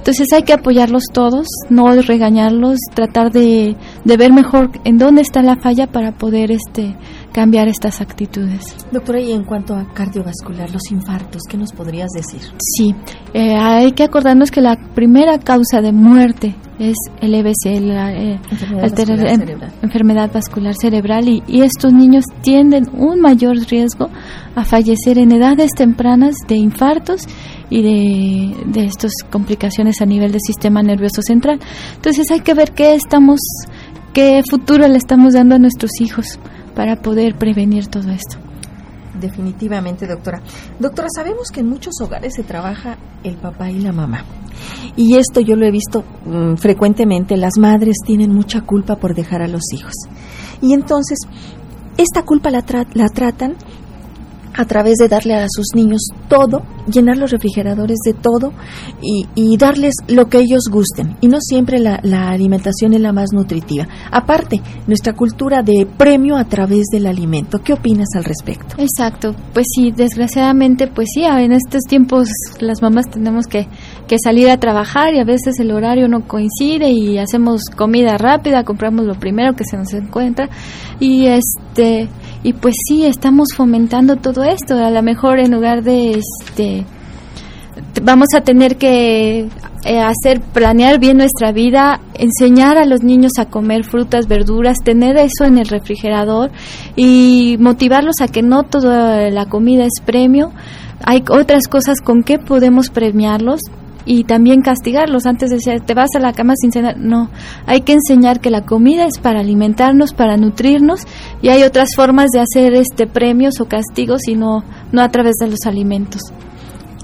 Entonces 0.00 0.32
hay 0.32 0.44
que 0.44 0.54
apoyarlos 0.54 1.04
todos, 1.12 1.46
no 1.68 1.92
regañarlos, 1.92 2.78
tratar 2.94 3.30
de, 3.30 3.76
de, 4.02 4.16
ver 4.16 4.32
mejor 4.32 4.70
en 4.84 4.96
dónde 4.96 5.20
está 5.20 5.42
la 5.42 5.56
falla 5.56 5.88
para 5.88 6.12
poder 6.12 6.50
este 6.50 6.96
cambiar 7.32 7.68
estas 7.68 8.00
actitudes. 8.00 8.62
Doctora, 8.90 9.20
y 9.20 9.32
en 9.32 9.44
cuanto 9.44 9.74
a 9.74 9.86
cardiovascular, 9.92 10.70
los 10.70 10.90
infartos, 10.90 11.42
¿qué 11.48 11.56
nos 11.56 11.72
podrías 11.72 12.10
decir? 12.10 12.40
Sí, 12.58 12.94
eh, 13.34 13.56
hay 13.56 13.92
que 13.92 14.04
acordarnos 14.04 14.50
que 14.50 14.60
la 14.60 14.76
primera 14.94 15.38
causa 15.38 15.80
de 15.80 15.92
muerte 15.92 16.56
es 16.78 16.96
el 17.20 17.34
EBC, 17.34 17.80
la 17.80 18.12
eh, 18.12 18.40
enfermedad, 19.82 20.30
vascular 20.32 20.74
cerebral, 20.74 21.28
y, 21.28 21.42
y, 21.46 21.60
estos 21.60 21.92
niños 21.92 22.24
tienden 22.42 22.88
un 22.94 23.20
mayor 23.20 23.56
riesgo 23.68 24.08
a 24.54 24.64
fallecer 24.64 25.18
en 25.18 25.32
edades 25.32 25.70
tempranas 25.76 26.34
de 26.48 26.56
infartos 26.56 27.26
y 27.68 27.82
de, 27.82 28.64
de 28.66 28.84
estas 28.86 29.12
complicaciones 29.30 30.00
a 30.00 30.06
nivel 30.06 30.32
del 30.32 30.40
sistema 30.40 30.82
nervioso 30.82 31.22
central. 31.22 31.60
Entonces 31.96 32.30
hay 32.30 32.40
que 32.40 32.54
ver 32.54 32.72
qué 32.72 32.94
estamos, 32.94 33.40
qué 34.14 34.42
futuro 34.48 34.88
le 34.88 34.96
estamos 34.96 35.34
dando 35.34 35.56
a 35.56 35.58
nuestros 35.58 36.00
hijos 36.00 36.38
para 36.80 36.96
poder 36.96 37.34
prevenir 37.34 37.88
todo 37.88 38.10
esto. 38.10 38.38
Definitivamente, 39.20 40.06
doctora. 40.06 40.40
Doctora, 40.78 41.08
sabemos 41.14 41.50
que 41.52 41.60
en 41.60 41.68
muchos 41.68 41.92
hogares 42.00 42.32
se 42.34 42.42
trabaja 42.42 42.96
el 43.22 43.36
papá 43.36 43.70
y 43.70 43.80
la 43.80 43.92
mamá. 43.92 44.24
Y 44.96 45.16
esto 45.16 45.42
yo 45.42 45.56
lo 45.56 45.66
he 45.66 45.70
visto 45.70 46.02
mm, 46.24 46.54
frecuentemente, 46.54 47.36
las 47.36 47.58
madres 47.58 47.96
tienen 48.06 48.32
mucha 48.32 48.62
culpa 48.62 48.96
por 48.96 49.14
dejar 49.14 49.42
a 49.42 49.46
los 49.46 49.60
hijos. 49.74 49.92
Y 50.62 50.72
entonces, 50.72 51.18
esta 51.98 52.22
culpa 52.22 52.50
la, 52.50 52.64
la 52.94 53.08
tratan 53.10 53.56
a 54.60 54.66
través 54.66 54.98
de 54.98 55.08
darle 55.08 55.34
a 55.34 55.46
sus 55.48 55.68
niños 55.74 56.02
todo, 56.28 56.62
llenar 56.86 57.16
los 57.16 57.30
refrigeradores 57.30 57.96
de 58.04 58.12
todo 58.12 58.52
y, 59.00 59.56
darles 59.56 59.94
lo 60.08 60.26
que 60.26 60.38
ellos 60.38 60.64
gusten. 60.70 61.16
Y 61.22 61.28
no 61.28 61.38
siempre 61.40 61.78
la, 61.78 61.98
alimentación 62.30 62.92
es 62.92 63.00
la 63.00 63.12
más 63.12 63.30
nutritiva. 63.32 63.88
Aparte, 64.10 64.60
nuestra 64.86 65.14
cultura 65.14 65.62
de 65.62 65.86
premio 65.86 66.36
a 66.36 66.44
través 66.44 66.86
del 66.92 67.06
alimento. 67.06 67.60
¿Qué 67.62 67.72
opinas 67.72 68.08
al 68.14 68.24
respecto? 68.24 68.74
Exacto. 68.78 69.34
Pues 69.54 69.66
sí, 69.74 69.92
desgraciadamente, 69.92 70.88
pues 70.88 71.08
sí, 71.14 71.24
en 71.24 71.52
estos 71.52 71.82
tiempos 71.82 72.28
las 72.60 72.82
mamás 72.82 73.06
tenemos 73.10 73.46
que, 73.46 73.66
que 74.10 74.16
salir 74.18 74.50
a 74.50 74.56
trabajar 74.56 75.14
y 75.14 75.20
a 75.20 75.24
veces 75.24 75.60
el 75.60 75.70
horario 75.70 76.08
no 76.08 76.26
coincide 76.26 76.90
y 76.90 77.16
hacemos 77.18 77.66
comida 77.76 78.18
rápida, 78.18 78.64
compramos 78.64 79.06
lo 79.06 79.14
primero 79.14 79.54
que 79.54 79.62
se 79.62 79.76
nos 79.76 79.94
encuentra. 79.94 80.48
Y 80.98 81.28
este 81.28 82.08
y 82.42 82.52
pues 82.54 82.74
sí 82.88 83.06
estamos 83.06 83.50
fomentando 83.54 84.16
todo 84.16 84.42
esto. 84.42 84.74
A 84.74 84.90
lo 84.90 85.00
mejor 85.04 85.38
en 85.38 85.52
lugar 85.52 85.84
de 85.84 86.18
este 86.18 86.84
vamos 88.02 88.26
a 88.36 88.40
tener 88.40 88.78
que 88.78 89.46
eh, 89.84 90.00
hacer 90.00 90.40
planear 90.40 90.98
bien 90.98 91.18
nuestra 91.18 91.52
vida 91.52 92.00
enseñar 92.14 92.78
a 92.78 92.86
los 92.86 93.04
niños 93.04 93.34
a 93.38 93.44
comer 93.44 93.84
frutas 93.84 94.26
verduras 94.26 94.78
tener 94.82 95.18
eso 95.18 95.44
en 95.44 95.56
el 95.56 95.68
refrigerador 95.68 96.50
y 96.96 97.58
motivarlos 97.60 98.16
a 98.20 98.26
que 98.26 98.42
no 98.42 98.64
toda 98.64 99.30
la 99.30 99.46
comida 99.46 99.84
es 99.84 100.04
premio. 100.04 100.50
Hay 101.04 101.22
otras 101.30 101.68
cosas 101.68 102.00
con 102.00 102.24
que 102.24 102.40
podemos 102.40 102.90
premiarlos 102.90 103.60
y 104.12 104.24
también 104.24 104.60
castigarlos 104.60 105.24
antes 105.24 105.50
de 105.50 105.56
decir 105.58 105.82
te 105.82 105.94
vas 105.94 106.08
a 106.16 106.18
la 106.18 106.32
cama 106.32 106.54
sin 106.56 106.72
cenar. 106.72 106.96
No, 106.98 107.30
hay 107.64 107.82
que 107.82 107.92
enseñar 107.92 108.40
que 108.40 108.50
la 108.50 108.62
comida 108.62 109.06
es 109.06 109.20
para 109.20 109.38
alimentarnos, 109.38 110.14
para 110.14 110.36
nutrirnos 110.36 111.02
y 111.42 111.50
hay 111.50 111.62
otras 111.62 111.90
formas 111.94 112.30
de 112.32 112.40
hacer 112.40 112.74
este 112.74 113.06
premios 113.06 113.60
o 113.60 113.66
castigos 113.66 114.26
y 114.26 114.34
no, 114.34 114.64
no 114.90 115.00
a 115.00 115.10
través 115.10 115.36
de 115.40 115.46
los 115.46 115.60
alimentos. 115.64 116.22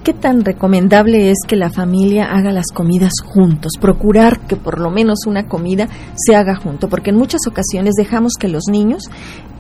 ¿Qué 0.03 0.15
tan 0.15 0.45
recomendable 0.45 1.31
es 1.31 1.39
que 1.47 1.55
la 1.55 1.71
familia 1.71 2.27
haga 2.27 2.51
las 2.51 2.67
comidas 2.75 3.13
juntos? 3.25 3.73
Procurar 3.81 4.41
que 4.47 4.57
por 4.57 4.81
lo 4.81 4.91
menos 4.91 5.27
una 5.27 5.47
comida 5.47 5.89
se 6.17 6.35
haga 6.35 6.57
junto, 6.57 6.89
porque 6.89 7.11
en 7.11 7.17
muchas 7.17 7.41
ocasiones 7.49 7.95
dejamos 7.97 8.35
que 8.39 8.49
los 8.49 8.65
niños 8.69 9.11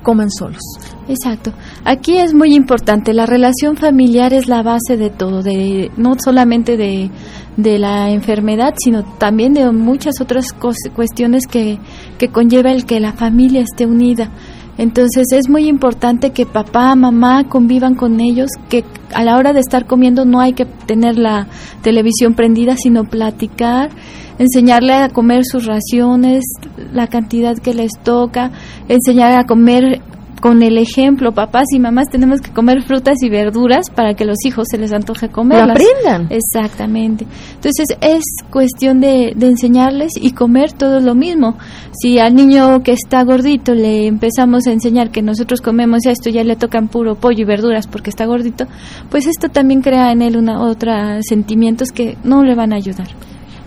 coman 0.03 0.31
solos. 0.31 0.62
Exacto. 1.09 1.53
Aquí 1.85 2.19
es 2.19 2.35
muy 2.35 2.55
importante, 2.55 3.12
la 3.12 3.26
relación 3.26 3.76
familiar 3.76 4.33
es 4.33 4.49
la 4.49 4.62
base 4.62 4.97
de 4.97 5.11
todo, 5.11 5.43
de 5.43 5.91
no 5.97 6.15
solamente 6.19 6.76
de, 6.76 7.11
de 7.57 7.79
la 7.79 8.11
enfermedad, 8.11 8.75
sino 8.76 9.05
también 9.19 9.53
de 9.53 9.71
muchas 9.73 10.21
otras 10.21 10.47
cuestiones 10.95 11.47
que, 11.47 11.79
que 12.19 12.29
conlleva 12.29 12.73
el 12.73 12.87
que 12.87 13.00
la 13.00 13.12
familia 13.12 13.62
esté 13.62 13.87
unida. 13.87 14.31
Entonces 14.78 15.28
es 15.33 15.49
muy 15.49 15.68
importante 15.68 16.30
que 16.30 16.45
papá, 16.45 16.95
mamá 16.95 17.45
convivan 17.49 17.95
con 17.95 18.21
ellos, 18.21 18.50
que 18.68 18.85
a 19.14 19.25
la 19.25 19.37
hora 19.37 19.52
de 19.52 19.61
estar 19.61 19.87
comiendo 19.87 20.25
no 20.25 20.40
hay 20.40 20.52
que 20.52 20.66
tener 20.66 21.18
la 21.18 21.49
televisión 21.83 22.35
prendida, 22.35 22.76
sino 22.76 23.04
platicar, 23.04 23.90
enseñarle 24.38 24.92
a 24.92 25.09
comer 25.09 25.45
sus 25.45 25.64
raciones, 25.66 26.45
la 26.92 27.06
cantidad 27.06 27.56
que 27.56 27.73
les 27.73 27.92
toca, 28.02 28.50
enseñar 28.88 29.38
a 29.38 29.45
comer 29.45 30.02
con 30.40 30.62
el 30.62 30.78
ejemplo, 30.78 31.33
papás 31.33 31.64
y 31.75 31.81
mamás 31.81 32.09
tenemos 32.09 32.40
que 32.40 32.52
comer 32.52 32.83
frutas 32.83 33.23
y 33.23 33.28
verduras 33.28 33.90
para 33.90 34.14
que 34.14 34.25
los 34.25 34.37
hijos 34.45 34.66
se 34.71 34.78
les 34.78 34.93
antoje 34.93 35.28
comerlas. 35.28 35.76
aprendan. 35.76 36.28
Exactamente. 36.31 37.26
Entonces 37.55 37.87
es 38.00 38.23
cuestión 38.50 39.00
de, 39.00 39.33
de, 39.35 39.47
enseñarles 39.47 40.12
y 40.21 40.33
comer 40.33 40.73
todo 40.73 41.00
lo 41.00 41.14
mismo. 41.14 41.57
Si 41.93 42.19
al 42.19 42.35
niño 42.35 42.83
que 42.83 42.93
está 42.93 43.25
gordito 43.25 43.75
le 43.75 44.07
empezamos 44.07 44.66
a 44.66 44.73
enseñar 44.73 45.11
que 45.11 45.23
nosotros 45.23 45.61
comemos 45.61 46.07
esto, 46.07 46.31
ya 46.31 46.45
le 46.45 46.57
tocan 46.57 46.88
puro 46.88 47.14
pollo 47.14 47.43
y 47.43 47.45
verduras 47.45 47.87
porque 47.87 48.11
está 48.11 48.26
gordito, 48.26 48.66
pues 49.11 49.26
esto 49.26 49.49
también 49.49 49.81
crea 49.81 50.12
en 50.12 50.23
él 50.23 50.37
una 50.37 50.61
otra 50.62 51.21
sentimientos 51.23 51.93
que 51.93 52.16
no 52.25 52.45
le 52.45 52.55
van 52.55 52.73
a 52.73 52.76
ayudar. 52.76 53.09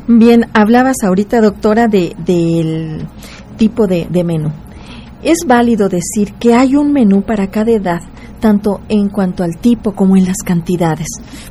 Bien, 0.07 0.47
hablabas 0.53 0.97
ahorita, 1.03 1.39
doctora, 1.41 1.87
de, 1.87 2.15
del 2.25 3.05
tipo 3.57 3.85
de, 3.85 4.07
de 4.09 4.23
menú. 4.23 4.51
Es 5.23 5.39
válido 5.45 5.89
decir 5.89 6.33
que 6.39 6.53
hay 6.53 6.75
un 6.75 6.93
menú 6.93 7.23
para 7.23 7.47
cada 7.47 7.71
edad, 7.71 8.01
tanto 8.39 8.79
en 8.87 9.09
cuanto 9.09 9.43
al 9.43 9.57
tipo 9.57 9.91
como 9.91 10.15
en 10.15 10.25
las 10.25 10.37
cantidades, 10.45 11.07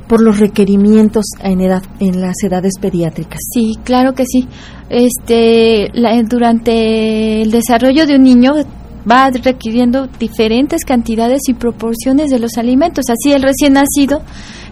por 0.08 0.22
los 0.22 0.38
requerimientos 0.38 1.26
en, 1.42 1.60
edad, 1.60 1.82
en 2.00 2.20
las 2.20 2.42
edades 2.42 2.74
pediátricas. 2.80 3.40
Sí, 3.52 3.76
claro 3.84 4.14
que 4.14 4.24
sí. 4.24 4.48
Este, 4.88 5.90
durante 6.28 7.42
el 7.42 7.50
desarrollo 7.50 8.06
de 8.06 8.16
un 8.16 8.22
niño 8.22 8.54
va 9.10 9.30
requiriendo 9.30 10.06
diferentes 10.18 10.84
cantidades 10.84 11.42
y 11.48 11.54
proporciones 11.54 12.30
de 12.30 12.38
los 12.38 12.56
alimentos. 12.56 13.04
Así 13.10 13.32
el 13.32 13.42
recién 13.42 13.74
nacido 13.74 14.22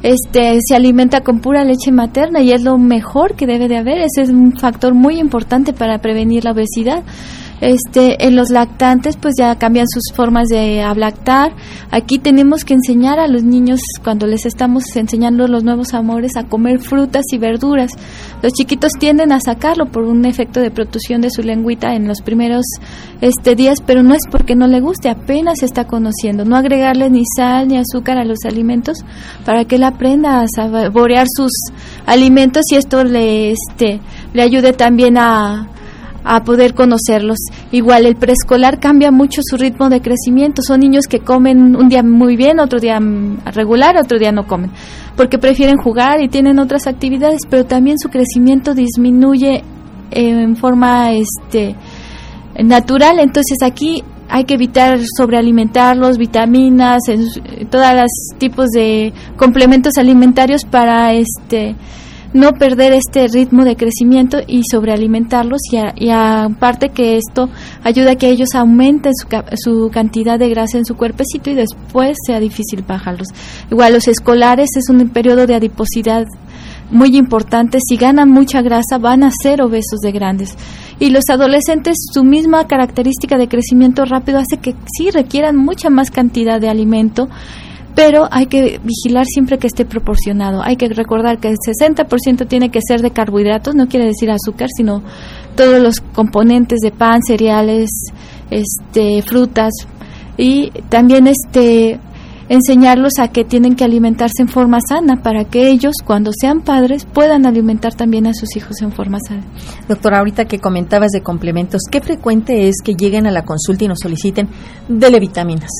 este, 0.03 0.59
se 0.67 0.75
alimenta 0.75 1.21
con 1.21 1.41
pura 1.41 1.65
leche 1.65 1.93
materna 1.93 2.43
y 2.43 2.53
es 2.53 2.63
lo 2.63 2.79
mejor 2.79 3.35
que 3.35 3.47
debe 3.47 3.69
de 3.69 3.79
haber. 3.79 3.99
Ese 3.99 4.23
es 4.23 4.31
un 4.31 4.57
factor 4.57 4.95
muy 4.95 5.19
importante 5.19 5.73
para 5.73 5.99
prevenir 5.99 6.45
la 6.45 6.53
obesidad. 6.53 7.03
Este, 7.61 8.27
en 8.27 8.37
los 8.37 8.51
lactantes 8.51 9.17
pues 9.17 9.35
ya 9.39 9.57
cambian 9.57 9.87
sus 9.89 10.15
formas 10.15 10.49
de 10.49 10.83
ablactar. 10.83 11.53
Aquí 11.91 12.19
tenemos 12.19 12.65
que 12.65 12.75
enseñar 12.75 13.19
a 13.19 13.29
los 13.29 13.45
niños 13.45 13.81
cuando 14.05 14.27
les 14.27 14.45
estamos 14.45 14.85
enseñando 14.95 15.49
los 15.49 15.65
nuevos 15.65 15.95
amores 15.95 16.37
a 16.37 16.45
comer 16.45 16.81
frutas 16.81 17.25
y 17.33 17.39
verduras. 17.39 17.93
Los 18.43 18.53
chiquitos 18.53 18.93
tienden 18.99 19.33
a 19.33 19.41
sacarlo 19.41 19.87
por 19.87 20.05
un 20.05 20.27
efecto 20.27 20.61
de 20.61 20.71
protusión 20.71 21.23
de 21.23 21.31
su 21.31 21.43
lengüita 21.43 21.95
en 21.95 22.07
los 22.07 22.21
primeros 22.21 22.67
este 23.23 23.55
días, 23.55 23.81
pero 23.81 24.03
no 24.03 24.15
es 24.15 24.23
porque 24.31 24.55
no 24.55 24.67
le 24.67 24.81
guste, 24.81 25.09
apenas 25.09 25.63
está 25.63 25.87
conociendo. 25.87 26.45
No 26.45 26.57
agregarle 26.57 27.09
ni 27.09 27.23
sal 27.37 27.69
ni 27.69 27.79
azúcar 27.79 28.19
a 28.19 28.25
los 28.25 28.45
alimentos 28.45 28.99
para 29.47 29.65
que 29.65 29.77
él 29.77 29.85
aprenda 29.85 30.43
a 30.43 30.47
saborear 30.49 31.27
sus 31.35 31.53
alimentos 32.05 32.65
y 32.71 32.77
esto 32.77 33.03
le 33.05 33.53
este 33.53 34.01
le 34.35 34.43
ayude 34.43 34.73
también 34.73 35.17
a 35.17 35.69
a 36.29 36.43
poder 36.43 36.75
conocerlos. 36.75 37.39
Igual 37.71 38.05
el 38.05 38.17
preescolar 38.17 38.81
cambia 38.81 39.13
mucho 39.13 39.41
su 39.45 39.57
ritmo 39.57 39.89
de 39.89 40.01
crecimiento. 40.01 40.61
Son 40.61 40.81
niños 40.81 41.07
que 41.07 41.21
comen 41.21 41.77
un 41.77 41.89
día 41.89 42.03
muy 42.03 42.37
bien, 42.37 42.59
otro 42.59 42.81
día 42.81 42.99
regular, 43.55 43.97
otro 43.97 44.19
día 44.19 44.33
no 44.33 44.47
comen, 44.47 44.73
porque 45.17 45.39
prefieren 45.39 45.77
jugar 45.77 46.21
y 46.21 46.29
tienen 46.29 46.59
otras 46.59 46.89
actividades, 46.89 47.43
pero 47.49 47.65
también 47.65 47.99
su 47.99 48.09
crecimiento 48.09 48.75
disminuye 48.75 49.63
en 50.11 50.57
forma 50.57 51.13
este 51.13 51.77
natural. 52.63 53.21
Entonces 53.21 53.59
aquí 53.63 54.03
hay 54.29 54.45
que 54.45 54.55
evitar 54.55 54.99
sobrealimentarlos, 55.17 56.19
vitaminas, 56.19 57.03
todos 57.71 57.95
los 57.95 58.11
tipos 58.39 58.67
de 58.71 59.13
complementos 59.37 59.97
alimentarios 59.97 60.65
para 60.65 61.13
este 61.13 61.77
no 62.37 62.53
perder 62.53 62.93
este 62.93 63.27
ritmo 63.29 63.65
de 63.65 63.77
crecimiento 63.77 64.39
y 64.47 64.63
sobrealimentarlos 64.71 65.61
y, 65.97 66.11
aparte 66.11 66.91
que 66.91 67.17
esto 67.17 67.49
ayuda 67.83 68.13
a 68.13 68.17
que 68.17 68.29
ellos 68.29 68.55
aumenten 68.55 69.13
su, 69.15 69.27
su, 69.57 69.91
cantidad 69.91 70.39
de 70.39 70.49
grasa 70.49 70.79
en 70.79 70.85
su 70.85 70.97
cuerpecito 70.97 71.51
y 71.51 71.55
después 71.55 72.17
sea 72.27 72.39
difícil 72.39 72.83
bajarlos. 72.83 73.29
Igual 73.71 73.95
los 73.95 74.07
escolares 74.07 74.69
es 74.77 74.89
un 74.91 75.09
periodo 75.09 75.47
de 75.47 75.55
adiposidad 75.55 76.27
muy 76.91 77.17
importante, 77.17 77.79
si 77.87 77.97
ganan 77.97 78.31
mucha 78.31 78.63
grasa 78.63 78.99
van 78.99 79.25
a 79.25 79.31
ser 79.43 79.61
obesos 79.61 80.01
de 80.03 80.13
grandes. 80.13 80.57
Y 81.01 81.11
los 81.11 81.25
adolescentes, 81.29 81.97
su 82.13 82.23
misma 82.23 82.67
característica 82.67 83.37
de 83.37 83.49
crecimiento 83.49 84.05
rápido 84.05 84.39
hace 84.39 84.59
que 84.59 84.75
sí 84.97 85.11
requieran 85.11 85.57
mucha 85.57 85.91
más 85.91 86.11
cantidad 86.11 86.61
de 86.61 86.69
alimento 86.69 87.29
pero 87.97 88.29
hay 88.31 88.47
que 88.47 88.79
vigilar 88.85 89.25
siempre 89.25 89.59
que 89.59 89.67
esté 89.67 89.87
proporcionado. 89.87 90.63
Hay 90.63 90.77
que 90.77 90.87
recordar 90.91 91.39
que 91.39 91.49
el 91.49 91.57
60% 91.57 92.47
tiene 92.47 92.69
que 92.69 92.81
ser 92.87 93.01
de 93.01 93.11
carbohidratos, 93.11 93.75
no 93.75 93.89
quiere 93.89 94.07
decir 94.07 94.31
azúcar, 94.31 94.69
sino 94.77 95.03
todos 95.57 95.81
los 95.81 96.01
componentes 96.01 96.81
de 96.81 96.91
pan, 96.91 97.23
cereales, 97.23 97.89
este, 98.51 99.23
frutas 99.23 99.73
y 100.37 100.71
también 100.91 101.27
este 101.27 101.99
enseñarlos 102.49 103.19
a 103.19 103.29
que 103.29 103.45
tienen 103.45 103.75
que 103.75 103.85
alimentarse 103.85 104.43
en 104.43 104.49
forma 104.49 104.79
sana 104.87 105.23
para 105.23 105.45
que 105.45 105.69
ellos, 105.69 105.95
cuando 106.05 106.31
sean 106.39 106.61
padres, 106.61 107.05
puedan 107.05 107.47
alimentar 107.47 107.95
también 107.95 108.27
a 108.27 108.35
sus 108.35 108.57
hijos 108.57 108.81
en 108.83 108.93
forma 108.93 109.19
sana. 109.27 109.43
Doctora, 109.89 110.19
ahorita 110.19 110.45
que 110.45 110.59
comentabas 110.59 111.11
de 111.13 111.23
complementos, 111.23 111.83
¿qué 111.91 112.01
frecuente 112.01 112.69
es 112.69 112.77
que 112.85 112.95
lleguen 112.95 113.27
a 113.27 113.31
la 113.31 113.45
consulta 113.45 113.85
y 113.85 113.89
nos 113.89 113.99
soliciten 114.01 114.49
dele 114.89 115.21
vitaminas? 115.21 115.71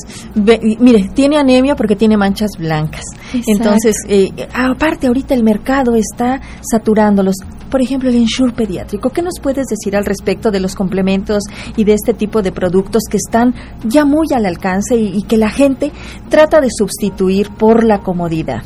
mire, 0.79 1.09
tiene 1.13 1.37
anemia 1.37 1.75
porque 1.75 1.95
tiene 1.95 2.17
manchas 2.17 2.51
blancas. 2.57 3.03
Entonces, 3.47 3.95
eh, 4.07 4.31
aparte, 4.53 5.07
ahorita 5.07 5.33
el 5.33 5.43
mercado 5.43 5.95
está 5.95 6.41
saturándolos. 6.61 7.35
Por 7.69 7.81
ejemplo, 7.81 8.09
el 8.09 8.15
Ensure 8.15 8.53
pediátrico. 8.53 9.09
¿Qué 9.09 9.21
nos 9.21 9.39
puedes 9.41 9.67
decir 9.67 9.95
al 9.95 10.05
respecto 10.05 10.51
de 10.51 10.59
los 10.59 10.75
complementos 10.75 11.43
y 11.75 11.83
de 11.83 11.93
este 11.93 12.13
tipo 12.13 12.41
de 12.41 12.51
productos 12.51 13.03
que 13.09 13.17
están 13.17 13.53
ya 13.85 14.05
muy 14.05 14.27
al 14.33 14.45
alcance 14.45 14.95
y 14.95 15.21
que 15.23 15.37
la 15.37 15.49
gente 15.49 15.91
trata 16.29 16.61
de 16.61 16.69
sustituir 16.69 17.49
por 17.51 17.83
la 17.83 17.99
comodidad. 17.99 18.63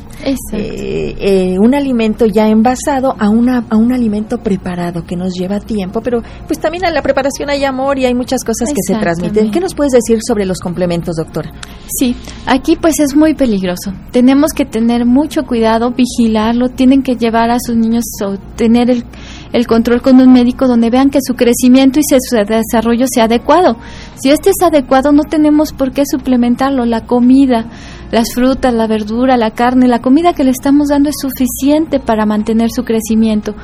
eh, 0.53 1.15
eh, 1.19 1.55
un 1.59 1.73
alimento 1.73 2.25
ya 2.25 2.47
envasado 2.47 3.15
a, 3.17 3.29
una, 3.29 3.65
a 3.69 3.77
un 3.77 3.91
alimento 3.91 4.37
preparado 4.37 5.03
que 5.03 5.15
nos 5.15 5.33
lleva 5.33 5.59
tiempo, 5.59 6.01
pero 6.01 6.21
pues 6.47 6.59
también 6.59 6.85
a 6.85 6.91
la 6.91 7.01
preparación 7.01 7.49
hay 7.49 7.63
amor 7.63 7.97
y 7.97 8.05
hay 8.05 8.13
muchas 8.13 8.43
cosas 8.43 8.69
que 8.69 8.81
se 8.85 8.99
transmiten. 8.99 9.51
¿Qué 9.51 9.59
nos 9.59 9.73
puedes 9.73 9.93
decir 9.93 10.19
sobre 10.25 10.45
los 10.45 10.59
complementos, 10.59 11.15
doctora? 11.15 11.51
Sí, 11.87 12.15
aquí 12.45 12.75
pues 12.75 12.99
es 12.99 13.15
muy 13.15 13.33
peligroso. 13.33 13.93
Tenemos 14.11 14.51
que 14.53 14.65
tener 14.65 15.05
mucho 15.05 15.43
cuidado, 15.43 15.91
vigilarlo, 15.91 16.69
tienen 16.69 17.01
que 17.01 17.15
llevar 17.15 17.49
a 17.49 17.57
sus 17.59 17.75
niños 17.75 18.03
o 18.23 18.37
tener 18.55 18.89
el, 18.91 19.05
el 19.53 19.67
control 19.67 20.01
con 20.01 20.19
un 20.19 20.31
médico 20.31 20.67
donde 20.67 20.89
vean 20.89 21.09
que 21.09 21.19
su 21.21 21.35
crecimiento 21.35 21.99
y 21.99 22.03
su 22.03 22.35
desarrollo 22.35 23.05
sea 23.11 23.25
adecuado. 23.25 23.77
Si 24.21 24.29
este 24.29 24.51
es 24.51 24.61
adecuado, 24.61 25.11
no 25.11 25.23
tenemos 25.23 25.73
por 25.73 25.91
qué 25.91 26.03
suplementarlo. 26.05 26.85
La 26.85 27.05
comida, 27.05 27.65
las 28.11 28.33
frutas, 28.33 28.73
la 28.73 28.87
verdura, 28.87 29.37
la 29.37 29.51
carne, 29.51 29.87
la 29.87 29.99
comida 29.99 30.33
que 30.33 30.43
le 30.43 30.51
estamos 30.51 30.89
dando 30.89 31.09
es 31.09 31.15
suficiente 31.19 31.99
para 31.99 32.25
mantener 32.25 32.69
su 32.69 32.83
crecimiento. 32.83 33.55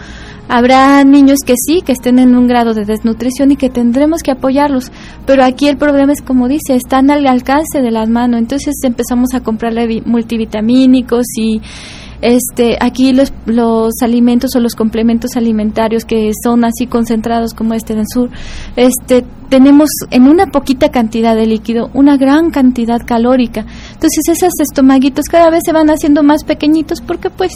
Habrá 0.50 1.04
niños 1.04 1.40
que 1.46 1.56
sí, 1.58 1.82
que 1.82 1.92
estén 1.92 2.20
en 2.20 2.34
un 2.34 2.48
grado 2.48 2.74
de 2.74 2.86
desnutrición 2.86 3.52
y 3.52 3.58
que 3.58 3.70
tendremos 3.70 4.24
que 4.24 4.32
apoyarlos, 4.32 4.92
pero 5.26 5.44
aquí 5.44 5.68
el 5.68 5.78
problema 5.78 6.14
es, 6.14 6.22
como 6.22 6.48
dice, 6.48 6.76
están 6.76 7.12
al 7.12 7.28
alcance 7.28 7.82
de 7.82 7.92
las 7.92 8.08
manos, 8.08 8.40
entonces 8.40 8.76
empezamos 8.84 9.34
a 9.34 9.42
comprarle 9.42 10.02
multivitamínicos 10.06 11.26
y 11.38 11.62
este 12.22 12.78
aquí 12.80 13.14
los, 13.14 13.34
los 13.46 13.94
alimentos 14.02 14.56
o 14.56 14.60
los 14.60 14.76
complementos 14.76 15.36
alimentarios 15.36 16.06
que 16.06 16.32
son 16.44 16.66
así 16.66 16.88
concentrados 16.88 17.54
como 17.54 17.74
este 17.74 17.94
en 17.94 18.00
el 18.00 18.06
sur 18.12 18.30
este 18.76 19.24
tenemos 19.50 19.90
en 20.12 20.24
una 20.24 20.48
poquita 20.48 20.90
cantidad 20.90 21.36
de 21.36 21.46
líquido 21.46 21.90
una 21.94 22.18
gran 22.18 22.52
cantidad 22.52 23.00
calórica. 23.06 23.66
Entonces 23.94 24.28
esos 24.30 24.52
estomaguitos 24.60 25.26
cada 25.26 25.50
vez 25.50 25.62
se 25.66 25.72
van 25.72 25.90
haciendo 25.90 26.24
más 26.24 26.44
pequeñitos 26.44 27.02
porque 27.02 27.30
pues 27.30 27.52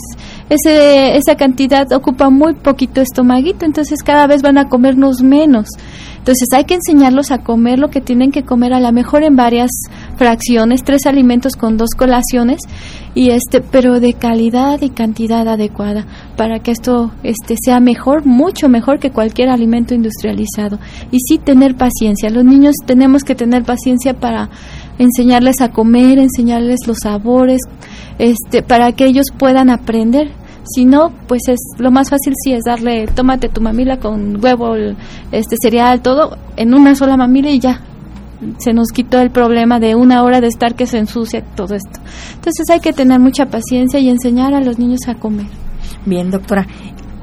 ese, 0.48 1.16
esa 1.16 1.36
cantidad 1.36 1.90
ocupa 1.92 2.30
muy 2.30 2.54
poquito 2.54 3.00
estomaguito. 3.00 3.66
Entonces 3.66 4.02
cada 4.02 4.26
vez 4.26 4.42
van 4.42 4.58
a 4.58 4.68
comernos 4.68 5.22
menos 5.22 5.68
entonces 6.22 6.50
hay 6.54 6.66
que 6.66 6.74
enseñarlos 6.74 7.32
a 7.32 7.38
comer 7.38 7.80
lo 7.80 7.90
que 7.90 8.00
tienen 8.00 8.30
que 8.30 8.44
comer 8.44 8.72
a 8.74 8.78
la 8.78 8.92
mejor 8.92 9.24
en 9.24 9.34
varias 9.34 9.72
fracciones, 10.14 10.84
tres 10.84 11.06
alimentos 11.06 11.56
con 11.56 11.76
dos 11.76 11.90
colaciones 11.98 12.60
y 13.12 13.30
este, 13.30 13.60
pero 13.60 13.98
de 13.98 14.12
calidad 14.12 14.80
y 14.82 14.90
cantidad 14.90 15.48
adecuada 15.48 16.06
para 16.36 16.60
que 16.60 16.70
esto 16.70 17.10
este 17.24 17.56
sea 17.60 17.80
mejor, 17.80 18.24
mucho 18.24 18.68
mejor 18.68 19.00
que 19.00 19.10
cualquier 19.10 19.48
alimento 19.48 19.94
industrializado. 19.94 20.78
Y 21.10 21.18
sí 21.18 21.38
tener 21.38 21.74
paciencia. 21.74 22.30
Los 22.30 22.44
niños 22.44 22.76
tenemos 22.86 23.24
que 23.24 23.34
tener 23.34 23.64
paciencia 23.64 24.14
para 24.14 24.48
enseñarles 25.00 25.60
a 25.60 25.72
comer, 25.72 26.20
enseñarles 26.20 26.86
los 26.86 26.98
sabores, 26.98 27.62
este, 28.20 28.62
para 28.62 28.92
que 28.92 29.06
ellos 29.06 29.26
puedan 29.36 29.70
aprender 29.70 30.30
si 30.64 30.84
no, 30.84 31.12
pues 31.26 31.42
es 31.48 31.58
lo 31.78 31.90
más 31.90 32.10
fácil 32.10 32.34
sí 32.42 32.52
es 32.52 32.64
darle, 32.64 33.06
tómate 33.06 33.48
tu 33.48 33.60
mamila 33.60 33.98
con 33.98 34.42
huevo, 34.42 34.74
este 35.32 35.56
cereal, 35.60 36.00
todo 36.02 36.36
en 36.56 36.74
una 36.74 36.94
sola 36.94 37.16
mamila 37.16 37.50
y 37.50 37.58
ya. 37.58 37.80
Se 38.58 38.72
nos 38.72 38.88
quitó 38.88 39.20
el 39.20 39.30
problema 39.30 39.78
de 39.78 39.94
una 39.94 40.24
hora 40.24 40.40
de 40.40 40.48
estar 40.48 40.74
que 40.74 40.86
se 40.86 40.98
ensucia 40.98 41.44
todo 41.54 41.74
esto. 41.74 42.00
Entonces 42.34 42.68
hay 42.70 42.80
que 42.80 42.92
tener 42.92 43.20
mucha 43.20 43.46
paciencia 43.46 44.00
y 44.00 44.08
enseñar 44.08 44.52
a 44.54 44.60
los 44.60 44.78
niños 44.78 45.00
a 45.06 45.14
comer. 45.14 45.46
Bien, 46.04 46.30
doctora. 46.30 46.66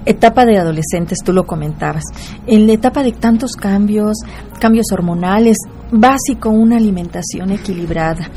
Etapa 0.05 0.45
de 0.45 0.57
adolescentes, 0.57 1.19
tú 1.23 1.33
lo 1.33 1.45
comentabas. 1.45 2.03
En 2.47 2.67
la 2.67 2.73
etapa 2.73 3.03
de 3.03 3.12
tantos 3.12 3.53
cambios, 3.53 4.17
cambios 4.59 4.88
hormonales, 4.91 5.57
básico 5.91 6.49
una 6.49 6.77
alimentación 6.77 7.51
equilibrada, 7.51 8.29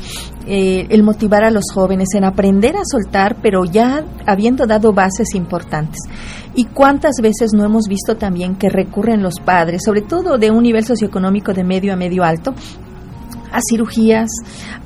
eh, 0.45 0.87
el 0.89 1.03
motivar 1.03 1.43
a 1.43 1.51
los 1.51 1.65
jóvenes 1.73 2.09
en 2.15 2.25
aprender 2.25 2.75
a 2.75 2.83
soltar, 2.83 3.37
pero 3.41 3.63
ya 3.63 4.03
habiendo 4.25 4.65
dado 4.65 4.91
bases 4.93 5.35
importantes. 5.35 5.99
¿Y 6.55 6.65
cuántas 6.65 7.15
veces 7.21 7.51
no 7.53 7.63
hemos 7.63 7.87
visto 7.87 8.17
también 8.17 8.55
que 8.55 8.69
recurren 8.69 9.23
los 9.23 9.39
padres, 9.39 9.83
sobre 9.85 10.01
todo 10.01 10.37
de 10.37 10.51
un 10.51 10.63
nivel 10.63 10.85
socioeconómico 10.85 11.53
de 11.53 11.63
medio 11.63 11.93
a 11.93 11.95
medio 11.95 12.23
alto, 12.23 12.53
a 13.51 13.59
cirugías, 13.69 14.29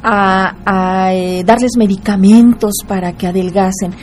a, 0.03 1.11
eh, 1.13 1.43
darles 1.45 1.71
medicamentos 1.77 2.73
para 2.87 3.13
que 3.13 3.27
adelgacen? 3.27 3.93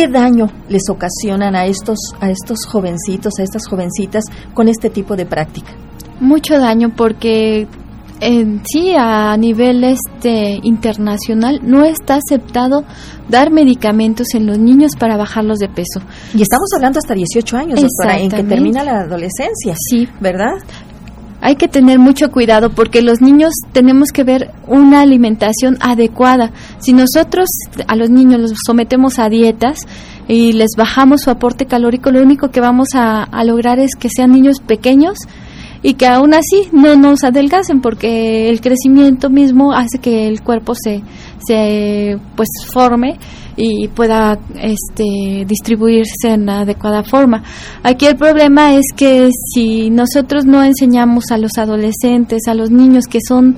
¿Qué 0.00 0.08
daño 0.08 0.46
les 0.70 0.88
ocasionan 0.88 1.54
a 1.54 1.66
estos, 1.66 1.98
a 2.20 2.30
estos 2.30 2.64
jovencitos, 2.66 3.34
a 3.38 3.42
estas 3.42 3.68
jovencitas 3.68 4.24
con 4.54 4.66
este 4.66 4.88
tipo 4.88 5.14
de 5.14 5.26
práctica? 5.26 5.72
Mucho 6.20 6.58
daño 6.58 6.94
porque 6.96 7.68
en 8.18 8.62
sí 8.64 8.94
a 8.98 9.36
nivel 9.36 9.84
este 9.84 10.58
internacional 10.62 11.60
no 11.62 11.84
está 11.84 12.14
aceptado 12.14 12.84
dar 13.28 13.50
medicamentos 13.50 14.28
en 14.32 14.46
los 14.46 14.58
niños 14.58 14.92
para 14.98 15.18
bajarlos 15.18 15.58
de 15.58 15.68
peso. 15.68 16.00
Y 16.32 16.40
estamos 16.40 16.70
hablando 16.74 16.98
hasta 16.98 17.12
18 17.12 17.56
años, 17.58 17.82
doctora, 17.82 18.20
en 18.20 18.30
que 18.30 18.42
termina 18.44 18.82
la 18.82 19.00
adolescencia. 19.00 19.74
Sí, 19.76 20.08
¿verdad? 20.18 20.54
Hay 21.40 21.56
que 21.56 21.68
tener 21.68 21.98
mucho 21.98 22.30
cuidado 22.30 22.70
porque 22.70 23.02
los 23.02 23.20
niños 23.20 23.52
tenemos 23.72 24.10
que 24.12 24.24
ver 24.24 24.50
una 24.66 25.00
alimentación 25.00 25.78
adecuada. 25.80 26.52
Si 26.78 26.92
nosotros 26.92 27.48
a 27.86 27.96
los 27.96 28.10
niños 28.10 28.40
los 28.40 28.52
sometemos 28.66 29.18
a 29.18 29.28
dietas 29.28 29.86
y 30.28 30.52
les 30.52 30.70
bajamos 30.76 31.22
su 31.22 31.30
aporte 31.30 31.66
calórico, 31.66 32.10
lo 32.10 32.22
único 32.22 32.50
que 32.50 32.60
vamos 32.60 32.88
a, 32.94 33.22
a 33.22 33.44
lograr 33.44 33.78
es 33.78 33.94
que 33.98 34.08
sean 34.08 34.32
niños 34.32 34.60
pequeños 34.60 35.18
y 35.82 35.94
que 35.94 36.06
aún 36.06 36.34
así 36.34 36.68
no 36.72 36.96
nos 36.96 37.24
adelgacen 37.24 37.80
porque 37.80 38.48
el 38.50 38.60
crecimiento 38.60 39.30
mismo 39.30 39.72
hace 39.72 39.98
que 39.98 40.26
el 40.26 40.42
cuerpo 40.42 40.74
se, 40.74 41.02
se 41.38 42.18
pues 42.36 42.48
forme 42.72 43.18
y 43.56 43.88
pueda 43.88 44.38
este 44.60 45.44
distribuirse 45.46 46.28
en 46.28 46.48
adecuada 46.48 47.02
forma. 47.02 47.42
Aquí 47.82 48.06
el 48.06 48.16
problema 48.16 48.74
es 48.74 48.86
que 48.96 49.30
si 49.54 49.90
nosotros 49.90 50.44
no 50.44 50.62
enseñamos 50.62 51.24
a 51.30 51.38
los 51.38 51.52
adolescentes, 51.58 52.42
a 52.46 52.54
los 52.54 52.70
niños 52.70 53.04
que 53.06 53.18
son 53.26 53.56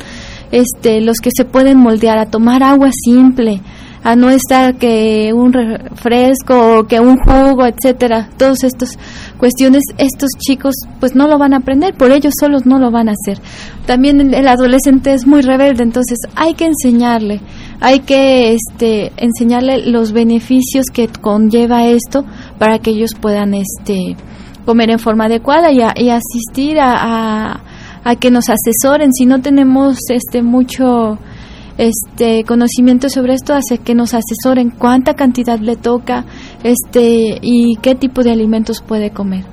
este 0.50 1.00
los 1.00 1.18
que 1.18 1.30
se 1.35 1.44
pueden 1.44 1.78
moldear 1.78 2.18
a 2.18 2.26
tomar 2.26 2.62
agua 2.62 2.90
simple, 2.92 3.61
a 4.04 4.16
no 4.16 4.30
estar 4.30 4.76
que 4.76 5.32
un 5.32 5.52
refresco 5.52 6.78
o 6.78 6.86
que 6.86 6.98
un 6.98 7.16
jugo, 7.18 7.66
etcétera. 7.66 8.28
Todas 8.36 8.64
estas 8.64 8.98
cuestiones, 9.38 9.82
estos 9.98 10.30
chicos 10.38 10.74
pues 10.98 11.14
no 11.14 11.28
lo 11.28 11.38
van 11.38 11.54
a 11.54 11.58
aprender, 11.58 11.94
por 11.94 12.10
ellos 12.10 12.34
solos 12.38 12.66
no 12.66 12.78
lo 12.78 12.90
van 12.90 13.08
a 13.08 13.12
hacer. 13.12 13.40
También 13.86 14.34
el 14.34 14.48
adolescente 14.48 15.12
es 15.12 15.26
muy 15.26 15.42
rebelde, 15.42 15.84
entonces 15.84 16.18
hay 16.34 16.54
que 16.54 16.66
enseñarle, 16.66 17.40
hay 17.80 18.00
que 18.00 18.54
este 18.54 19.12
enseñarle 19.16 19.86
los 19.86 20.12
beneficios 20.12 20.86
que 20.92 21.08
conlleva 21.08 21.86
esto 21.86 22.24
para 22.58 22.78
que 22.78 22.90
ellos 22.90 23.12
puedan 23.20 23.54
este 23.54 24.16
comer 24.64 24.90
en 24.90 24.98
forma 24.98 25.26
adecuada 25.26 25.72
y, 25.72 25.78
y 25.78 26.10
asistir 26.10 26.78
a, 26.80 27.52
a, 27.52 27.60
a 28.04 28.16
que 28.16 28.30
nos 28.30 28.44
asesoren 28.48 29.12
si 29.12 29.26
no 29.26 29.40
tenemos 29.40 29.98
este 30.08 30.42
mucho 30.42 31.18
este 31.78 32.44
conocimiento 32.44 33.08
sobre 33.08 33.35
esto 33.35 33.54
hace 33.54 33.78
que 33.78 33.94
nos 33.94 34.14
asesoren 34.14 34.70
cuánta 34.70 35.14
cantidad 35.14 35.58
le 35.58 35.76
toca 35.76 36.24
este 36.62 37.38
y 37.40 37.76
qué 37.80 37.94
tipo 37.94 38.22
de 38.22 38.32
alimentos 38.32 38.82
puede 38.82 39.11
comer. 39.11 39.44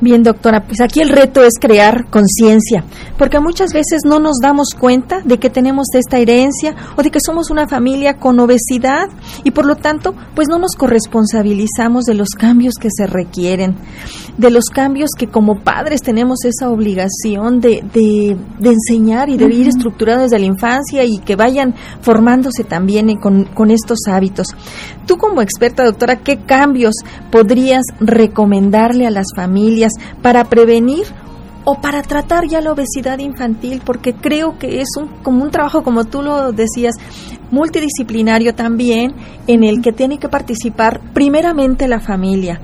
Bien, 0.00 0.22
doctora, 0.22 0.64
pues 0.64 0.80
aquí 0.80 1.00
el 1.00 1.08
reto 1.08 1.42
es 1.42 1.54
crear 1.60 2.06
conciencia, 2.10 2.84
porque 3.16 3.40
muchas 3.40 3.72
veces 3.72 4.02
no 4.04 4.20
nos 4.20 4.36
damos 4.40 4.68
cuenta 4.78 5.20
de 5.24 5.38
que 5.38 5.50
tenemos 5.50 5.86
esta 5.94 6.18
herencia 6.18 6.74
o 6.96 7.02
de 7.02 7.10
que 7.10 7.18
somos 7.20 7.50
una 7.50 7.66
familia 7.66 8.14
con 8.14 8.38
obesidad 8.38 9.08
y 9.42 9.50
por 9.50 9.66
lo 9.66 9.76
tanto, 9.76 10.14
pues 10.34 10.48
no 10.48 10.58
nos 10.58 10.76
corresponsabilizamos 10.76 12.04
de 12.04 12.14
los 12.14 12.30
cambios 12.30 12.74
que 12.80 12.90
se 12.90 13.06
requieren, 13.06 13.76
de 14.36 14.50
los 14.50 14.66
cambios 14.66 15.10
que 15.18 15.26
como 15.26 15.62
padres 15.62 16.02
tenemos 16.02 16.44
esa 16.44 16.70
obligación 16.70 17.60
de, 17.60 17.82
de, 17.92 18.36
enseñar 18.62 19.28
y 19.28 19.36
de 19.36 19.46
ir 19.52 19.68
estructurados 19.68 20.30
desde 20.30 20.38
la 20.38 20.46
infancia 20.46 21.04
y 21.04 21.18
que 21.18 21.34
vayan 21.34 21.74
formándose 22.02 22.62
también 22.64 23.16
con, 23.16 23.44
con 23.46 23.70
estos 23.70 23.98
hábitos. 24.06 24.48
Tú 25.06 25.16
como 25.16 25.42
experta, 25.42 25.84
doctora, 25.84 26.16
¿qué 26.16 26.38
cambios 26.44 26.94
podrías 27.30 27.82
recomendarle 28.00 29.06
a 29.06 29.10
las 29.10 29.26
familias? 29.34 29.77
Para 30.22 30.44
prevenir 30.44 31.06
o 31.70 31.74
para 31.82 32.00
tratar 32.02 32.46
ya 32.48 32.62
la 32.62 32.72
obesidad 32.72 33.18
infantil, 33.18 33.82
porque 33.84 34.14
creo 34.14 34.58
que 34.58 34.80
es 34.80 34.88
un, 34.96 35.08
como 35.22 35.44
un 35.44 35.50
trabajo, 35.50 35.82
como 35.82 36.04
tú 36.04 36.22
lo 36.22 36.50
decías, 36.50 36.94
multidisciplinario 37.50 38.54
también, 38.54 39.14
en 39.46 39.64
el 39.64 39.82
que 39.82 39.92
tiene 39.92 40.18
que 40.18 40.30
participar 40.30 41.00
primeramente 41.12 41.86
la 41.86 42.00
familia, 42.00 42.60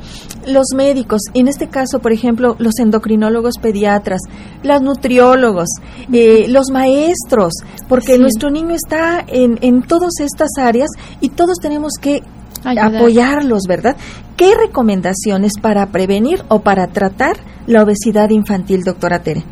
los 0.46 0.68
médicos, 0.74 1.20
en 1.34 1.48
este 1.48 1.68
caso, 1.68 1.98
por 1.98 2.12
ejemplo, 2.12 2.56
los 2.58 2.78
endocrinólogos 2.78 3.58
pediatras, 3.60 4.20
los 4.62 4.80
nutriólogos, 4.80 5.68
eh, 6.10 6.46
los 6.48 6.70
maestros, 6.72 7.52
porque 7.88 8.18
nuestro 8.18 8.50
niño 8.50 8.74
está 8.74 9.22
en, 9.26 9.58
en 9.60 9.82
todas 9.82 10.12
estas 10.20 10.48
áreas 10.58 10.88
y 11.20 11.28
todos 11.28 11.58
tenemos 11.60 11.92
que 12.00 12.22
apoyarlos, 12.64 13.62
¿verdad? 13.68 13.96
¿Qué 14.36 14.54
recomendaciones 14.54 15.52
para 15.60 15.86
prevenir 15.86 16.42
o 16.48 16.60
para 16.60 16.88
tratar 16.88 17.36
la 17.66 17.82
obesidad 17.82 18.30
infantil, 18.30 18.82
doctora 18.82 19.22
Tere? 19.22 19.44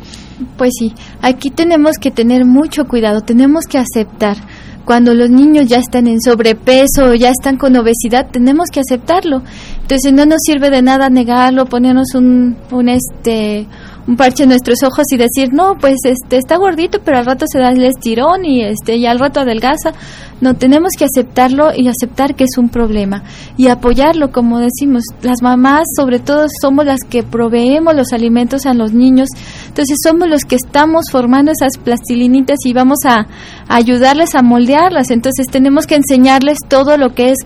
Pues 0.57 0.71
sí, 0.77 0.93
aquí 1.21 1.49
tenemos 1.49 1.97
que 1.97 2.11
tener 2.11 2.45
mucho 2.45 2.85
cuidado, 2.85 3.21
tenemos 3.21 3.65
que 3.65 3.77
aceptar, 3.77 4.37
cuando 4.85 5.13
los 5.13 5.29
niños 5.29 5.67
ya 5.67 5.77
están 5.77 6.07
en 6.07 6.21
sobrepeso 6.21 7.05
o 7.05 7.13
ya 7.13 7.29
están 7.29 7.57
con 7.57 7.75
obesidad, 7.75 8.29
tenemos 8.31 8.69
que 8.69 8.81
aceptarlo. 8.81 9.41
Entonces 9.81 10.11
no 10.11 10.25
nos 10.25 10.39
sirve 10.45 10.69
de 10.69 10.81
nada 10.81 11.09
negarlo, 11.09 11.65
ponernos 11.65 12.13
un, 12.15 12.57
un 12.69 12.89
este 12.89 13.67
un 14.07 14.17
parche 14.17 14.43
en 14.43 14.49
nuestros 14.49 14.83
ojos 14.83 15.05
y 15.11 15.17
decir, 15.17 15.53
no, 15.53 15.75
pues 15.79 15.97
este 16.03 16.37
está 16.37 16.57
gordito, 16.57 16.99
pero 17.03 17.19
al 17.19 17.25
rato 17.25 17.45
se 17.47 17.59
da 17.59 17.69
el 17.69 17.83
estirón 17.83 18.45
y 18.45 18.63
este 18.63 18.97
y 18.97 19.05
al 19.05 19.19
rato 19.19 19.39
adelgaza. 19.39 19.93
No, 20.41 20.55
tenemos 20.55 20.91
que 20.97 21.05
aceptarlo 21.05 21.69
y 21.73 21.87
aceptar 21.87 22.35
que 22.35 22.43
es 22.43 22.57
un 22.57 22.67
problema 22.67 23.23
y 23.55 23.67
apoyarlo, 23.67 24.33
como 24.33 24.59
decimos. 24.59 25.03
Las 25.21 25.41
mamás, 25.41 25.85
sobre 25.95 26.19
todo, 26.19 26.47
somos 26.61 26.85
las 26.85 26.99
que 27.09 27.23
proveemos 27.23 27.95
los 27.95 28.11
alimentos 28.11 28.65
a 28.65 28.73
los 28.73 28.91
niños. 28.91 29.29
Entonces, 29.67 29.99
somos 30.03 30.27
los 30.27 30.43
que 30.43 30.57
estamos 30.57 31.05
formando 31.09 31.53
esas 31.53 31.77
plastilinitas 31.81 32.57
y 32.65 32.73
vamos 32.73 32.99
a, 33.05 33.27
ayudarles 33.69 34.35
a 34.35 34.41
moldearlas. 34.41 35.11
Entonces, 35.11 35.47
tenemos 35.47 35.87
que 35.87 35.95
enseñarles 35.95 36.57
todo 36.67 36.97
lo 36.97 37.13
que 37.13 37.31
es 37.31 37.37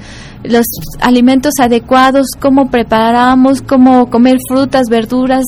los 0.43 0.65
alimentos 1.00 1.54
adecuados, 1.62 2.30
cómo 2.39 2.72
preparamos, 2.72 3.62
cómo 3.62 4.10
comer 4.10 4.38
frutas, 4.50 4.88
verduras, 4.89 5.43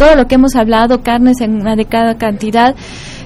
todo 0.00 0.16
lo 0.16 0.26
que 0.26 0.36
hemos 0.36 0.56
hablado, 0.56 1.02
carnes 1.02 1.42
en 1.42 1.60
una 1.60 1.72
adecuada 1.72 2.16
cantidad, 2.16 2.74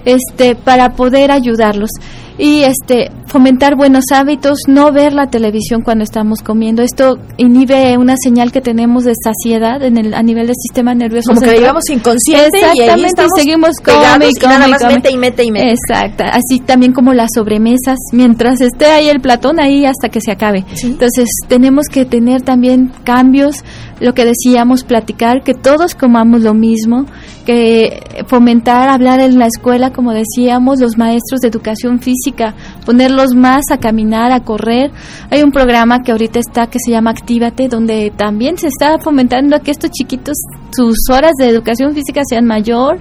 este, 0.05 0.57
para 0.57 0.95
poder 0.95 1.31
ayudarlos 1.31 1.91
y 2.37 2.63
este 2.63 3.11
fomentar 3.27 3.77
buenos 3.77 4.05
hábitos, 4.13 4.59
no 4.67 4.93
ver 4.93 5.13
la 5.13 5.29
televisión 5.29 5.83
cuando 5.83 6.05
estamos 6.05 6.41
comiendo. 6.41 6.83
Esto 6.83 7.19
inhibe 7.37 7.97
una 7.97 8.15
señal 8.17 8.53
que 8.53 8.61
tenemos 8.61 9.05
de 9.05 9.13
saciedad 9.15 9.83
en 9.83 9.99
el 9.99 10.15
a 10.15 10.23
nivel 10.23 10.47
del 10.47 10.57
sistema 10.57 10.95
nervioso. 10.95 11.33
Como 11.33 11.41
que 11.41 11.53
digamos 11.53 11.89
inconsciente 11.91 12.59
Exactamente, 12.59 13.23
y, 13.23 13.41
seguimos 13.41 13.77
come, 13.83 14.29
y, 14.29 14.47
nada 14.47 14.69
más 14.69 14.85
mete 14.85 15.13
y 15.13 15.17
mete 15.17 15.45
y 15.45 15.51
mete. 15.51 15.75
Exacto, 15.75 16.25
así 16.25 16.61
también 16.61 16.93
como 16.93 17.13
las 17.13 17.31
sobremesas, 17.35 17.99
mientras 18.13 18.61
esté 18.61 18.87
ahí 18.87 19.09
el 19.09 19.21
platón 19.21 19.61
ahí 19.61 19.85
hasta 19.85 20.09
que 20.09 20.21
se 20.21 20.33
acabe. 20.33 20.65
Entonces, 20.83 21.29
tenemos 21.49 21.87
que 21.87 22.05
tener 22.05 22.43
también 22.43 22.93
cambios, 23.05 23.65
lo 24.00 24.14
que 24.14 24.24
decíamos 24.24 24.85
platicar 24.85 25.42
que 25.42 25.54
todos 25.54 25.94
comamos 25.94 26.42
lo 26.42 26.54
mismo, 26.54 27.07
que 27.46 28.24
fomentar 28.26 28.88
hablar 28.88 29.20
en 29.20 29.38
la 29.38 29.46
escuela 29.46 29.90
como 29.90 30.12
decíamos, 30.12 30.80
los 30.80 30.96
maestros 30.96 31.40
de 31.40 31.48
educación 31.48 32.00
física 32.00 32.54
ponerlos 32.85 33.35
más 33.35 33.64
a 33.70 33.78
caminar, 33.78 34.33
a 34.33 34.40
correr. 34.40 34.90
Hay 35.30 35.42
un 35.42 35.52
programa 35.52 36.02
que 36.02 36.12
ahorita 36.12 36.40
está 36.40 36.66
que 36.66 36.78
se 36.85 36.90
llama 36.90 37.11
Actívate, 37.11 37.68
donde 37.68 38.12
también 38.16 38.59
se 38.59 38.68
está 38.68 38.98
fomentando 38.98 39.59
que 39.61 39.70
estos 39.70 39.90
chiquitos 39.90 40.37
sus 40.75 40.97
horas 41.11 41.33
de 41.39 41.49
educación 41.49 41.95
física 41.95 42.23
sean 42.29 42.47
mayor 42.47 42.99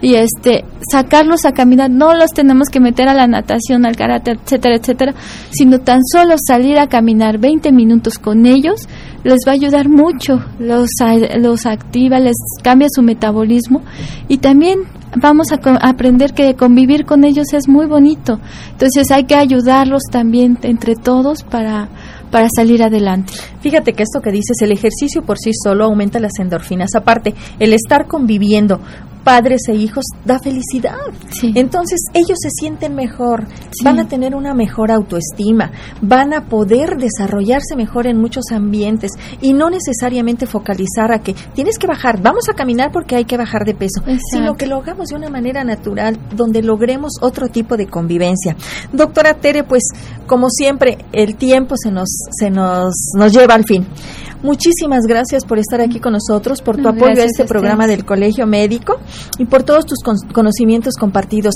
y 0.00 0.14
este 0.14 0.64
sacarlos 0.90 1.44
a 1.44 1.52
caminar, 1.52 1.90
no 1.90 2.14
los 2.14 2.32
tenemos 2.32 2.68
que 2.68 2.80
meter 2.80 3.08
a 3.08 3.14
la 3.14 3.26
natación, 3.26 3.86
al 3.86 3.96
karate, 3.96 4.32
etcétera, 4.32 4.76
etcétera, 4.76 5.14
sino 5.50 5.78
tan 5.78 6.00
solo 6.04 6.34
salir 6.44 6.78
a 6.78 6.88
caminar 6.88 7.38
20 7.38 7.70
minutos 7.72 8.18
con 8.18 8.46
ellos 8.46 8.88
les 9.24 9.38
va 9.46 9.52
a 9.52 9.54
ayudar 9.54 9.88
mucho, 9.88 10.42
los, 10.58 10.88
los 11.38 11.66
activa, 11.66 12.18
les 12.18 12.36
cambia 12.62 12.88
su 12.90 13.02
metabolismo 13.02 13.82
y 14.28 14.38
también 14.38 14.80
vamos 15.16 15.52
a, 15.52 15.60
aprender 15.86 16.32
que 16.32 16.54
convivir 16.54 17.04
con 17.04 17.24
ellos 17.24 17.52
es 17.52 17.68
muy 17.68 17.86
bonito. 17.86 18.40
Entonces 18.72 19.10
hay 19.10 19.24
que 19.24 19.34
ayudarlos 19.34 20.02
también 20.10 20.58
entre 20.62 20.96
todos 20.96 21.42
para, 21.42 21.88
para 22.32 22.48
salir 22.48 22.82
adelante. 22.82 23.34
Fíjate 23.60 23.92
que 23.92 24.02
esto 24.02 24.20
que 24.20 24.32
dices, 24.32 24.56
el 24.62 24.72
ejercicio 24.72 25.22
por 25.22 25.38
sí 25.38 25.50
solo 25.52 25.84
aumenta 25.84 26.18
las 26.18 26.32
endorfinas. 26.40 26.94
Aparte, 26.96 27.34
el 27.60 27.74
estar 27.74 28.08
conviviendo 28.08 28.80
padres 29.24 29.62
e 29.68 29.74
hijos 29.74 30.04
da 30.24 30.38
felicidad. 30.38 30.98
Entonces 31.54 32.00
ellos 32.14 32.38
se 32.40 32.50
sienten 32.50 32.94
mejor, 32.94 33.46
van 33.82 34.00
a 34.00 34.08
tener 34.08 34.34
una 34.34 34.54
mejor 34.54 34.90
autoestima, 34.90 35.70
van 36.00 36.34
a 36.34 36.46
poder 36.46 36.96
desarrollarse 36.96 37.76
mejor 37.76 38.06
en 38.06 38.18
muchos 38.18 38.44
ambientes 38.52 39.12
y 39.40 39.52
no 39.52 39.70
necesariamente 39.70 40.46
focalizar 40.46 41.12
a 41.12 41.20
que 41.20 41.34
tienes 41.54 41.78
que 41.78 41.86
bajar, 41.86 42.20
vamos 42.20 42.48
a 42.48 42.54
caminar 42.54 42.90
porque 42.92 43.16
hay 43.16 43.24
que 43.24 43.36
bajar 43.36 43.64
de 43.64 43.74
peso, 43.74 44.02
sino 44.30 44.54
que 44.54 44.66
lo 44.66 44.76
hagamos 44.76 45.08
de 45.08 45.16
una 45.16 45.28
manera 45.28 45.64
natural 45.64 46.18
donde 46.34 46.62
logremos 46.62 47.12
otro 47.20 47.48
tipo 47.48 47.76
de 47.76 47.86
convivencia. 47.86 48.56
Doctora 48.92 49.34
Tere, 49.34 49.64
pues 49.64 49.82
como 50.26 50.48
siempre 50.50 50.98
el 51.12 51.36
tiempo 51.36 51.76
se 51.76 51.90
nos 51.90 52.08
se 52.30 52.50
nos 52.50 52.94
nos 53.16 53.32
lleva 53.32 53.54
al 53.54 53.64
fin. 53.64 53.86
Muchísimas 54.42 55.06
gracias 55.06 55.44
por 55.44 55.58
estar 55.58 55.80
aquí 55.80 56.00
con 56.00 56.14
nosotros, 56.14 56.62
por 56.62 56.76
tu 56.76 56.88
apoyo 56.88 57.22
a 57.22 57.24
este 57.24 57.44
programa 57.44 57.86
del 57.86 58.04
Colegio 58.04 58.44
Médico 58.44 58.98
y 59.38 59.44
por 59.44 59.62
todos 59.62 59.86
tus 59.86 59.98
conocimientos 60.32 60.96
compartidos. 60.96 61.54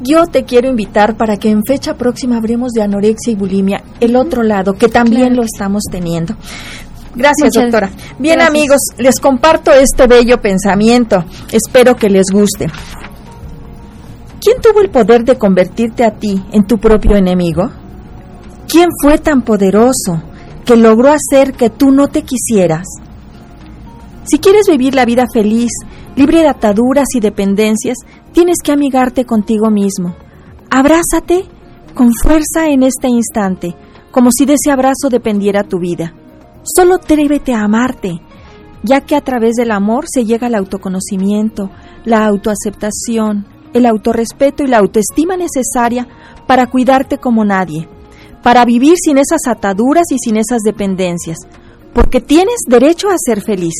Yo 0.00 0.26
te 0.26 0.44
quiero 0.44 0.68
invitar 0.68 1.16
para 1.16 1.36
que 1.36 1.50
en 1.50 1.64
fecha 1.64 1.94
próxima 1.94 2.36
hablemos 2.36 2.70
de 2.72 2.82
anorexia 2.82 3.32
y 3.32 3.34
bulimia, 3.34 3.82
el 3.98 4.14
otro 4.14 4.44
lado, 4.44 4.74
que 4.74 4.86
también 4.88 5.34
lo 5.34 5.42
estamos 5.42 5.82
teniendo. 5.90 6.36
Gracias, 7.16 7.54
doctora. 7.54 7.90
Bien, 8.20 8.40
amigos, 8.40 8.78
les 8.98 9.18
comparto 9.18 9.72
este 9.72 10.06
bello 10.06 10.40
pensamiento. 10.40 11.24
Espero 11.50 11.96
que 11.96 12.08
les 12.08 12.26
guste. 12.32 12.68
¿Quién 14.40 14.60
tuvo 14.62 14.80
el 14.80 14.90
poder 14.90 15.24
de 15.24 15.36
convertirte 15.36 16.04
a 16.04 16.12
ti 16.12 16.40
en 16.52 16.64
tu 16.64 16.78
propio 16.78 17.16
enemigo? 17.16 17.68
¿Quién 18.68 18.86
fue 19.02 19.18
tan 19.18 19.42
poderoso 19.42 20.22
que 20.68 20.76
logró 20.76 21.08
hacer 21.08 21.54
que 21.54 21.70
tú 21.70 21.90
no 21.92 22.08
te 22.08 22.24
quisieras? 22.24 22.86
Si 24.24 24.38
quieres 24.38 24.66
vivir 24.68 24.94
la 24.94 25.06
vida 25.06 25.24
feliz, 25.32 25.70
libre 26.14 26.42
de 26.42 26.48
ataduras 26.48 27.06
y 27.14 27.20
dependencias, 27.20 27.96
tienes 28.32 28.58
que 28.62 28.72
amigarte 28.72 29.24
contigo 29.24 29.70
mismo. 29.70 30.14
Abrázate 30.68 31.46
con 31.94 32.12
fuerza 32.12 32.66
en 32.66 32.82
este 32.82 33.08
instante, 33.08 33.74
como 34.10 34.28
si 34.30 34.44
de 34.44 34.56
ese 34.62 34.70
abrazo 34.70 35.08
dependiera 35.10 35.62
tu 35.62 35.78
vida. 35.78 36.12
Solo 36.64 36.96
atrévete 36.96 37.54
a 37.54 37.62
amarte, 37.62 38.20
ya 38.82 39.00
que 39.00 39.16
a 39.16 39.22
través 39.22 39.54
del 39.54 39.70
amor 39.70 40.04
se 40.06 40.26
llega 40.26 40.48
al 40.48 40.54
autoconocimiento, 40.54 41.70
la 42.04 42.26
autoaceptación, 42.26 43.46
el 43.72 43.86
autorrespeto 43.86 44.64
y 44.64 44.66
la 44.66 44.76
autoestima 44.76 45.38
necesaria 45.38 46.06
para 46.46 46.66
cuidarte 46.66 47.16
como 47.16 47.46
nadie, 47.46 47.88
para 48.48 48.64
vivir 48.64 48.94
sin 48.96 49.18
esas 49.18 49.42
ataduras 49.46 50.06
y 50.10 50.16
sin 50.18 50.38
esas 50.38 50.62
dependencias, 50.62 51.36
porque 51.92 52.22
tienes 52.22 52.56
derecho 52.66 53.10
a 53.10 53.16
ser 53.18 53.42
feliz. 53.42 53.74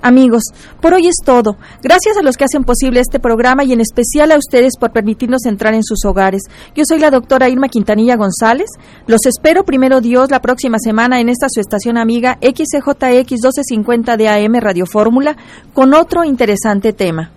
Amigos, 0.00 0.44
por 0.80 0.94
hoy 0.94 1.08
es 1.08 1.16
todo. 1.22 1.58
Gracias 1.82 2.16
a 2.16 2.22
los 2.22 2.38
que 2.38 2.44
hacen 2.44 2.64
posible 2.64 3.00
este 3.00 3.20
programa 3.20 3.64
y 3.64 3.74
en 3.74 3.82
especial 3.82 4.32
a 4.32 4.38
ustedes 4.38 4.78
por 4.80 4.92
permitirnos 4.92 5.44
entrar 5.44 5.74
en 5.74 5.84
sus 5.84 6.06
hogares. 6.06 6.44
Yo 6.74 6.84
soy 6.88 7.00
la 7.00 7.10
doctora 7.10 7.50
Irma 7.50 7.68
Quintanilla 7.68 8.16
González. 8.16 8.70
Los 9.06 9.26
espero 9.26 9.64
primero 9.64 10.00
Dios 10.00 10.30
la 10.30 10.40
próxima 10.40 10.78
semana 10.78 11.20
en 11.20 11.28
esta 11.28 11.48
su 11.50 11.60
estación 11.60 11.98
amiga 11.98 12.38
XCJX 12.40 13.30
1250 13.30 14.16
de 14.16 14.28
AM 14.30 14.54
Radio 14.54 14.86
Fórmula 14.86 15.36
con 15.74 15.92
otro 15.92 16.24
interesante 16.24 16.94
tema. 16.94 17.30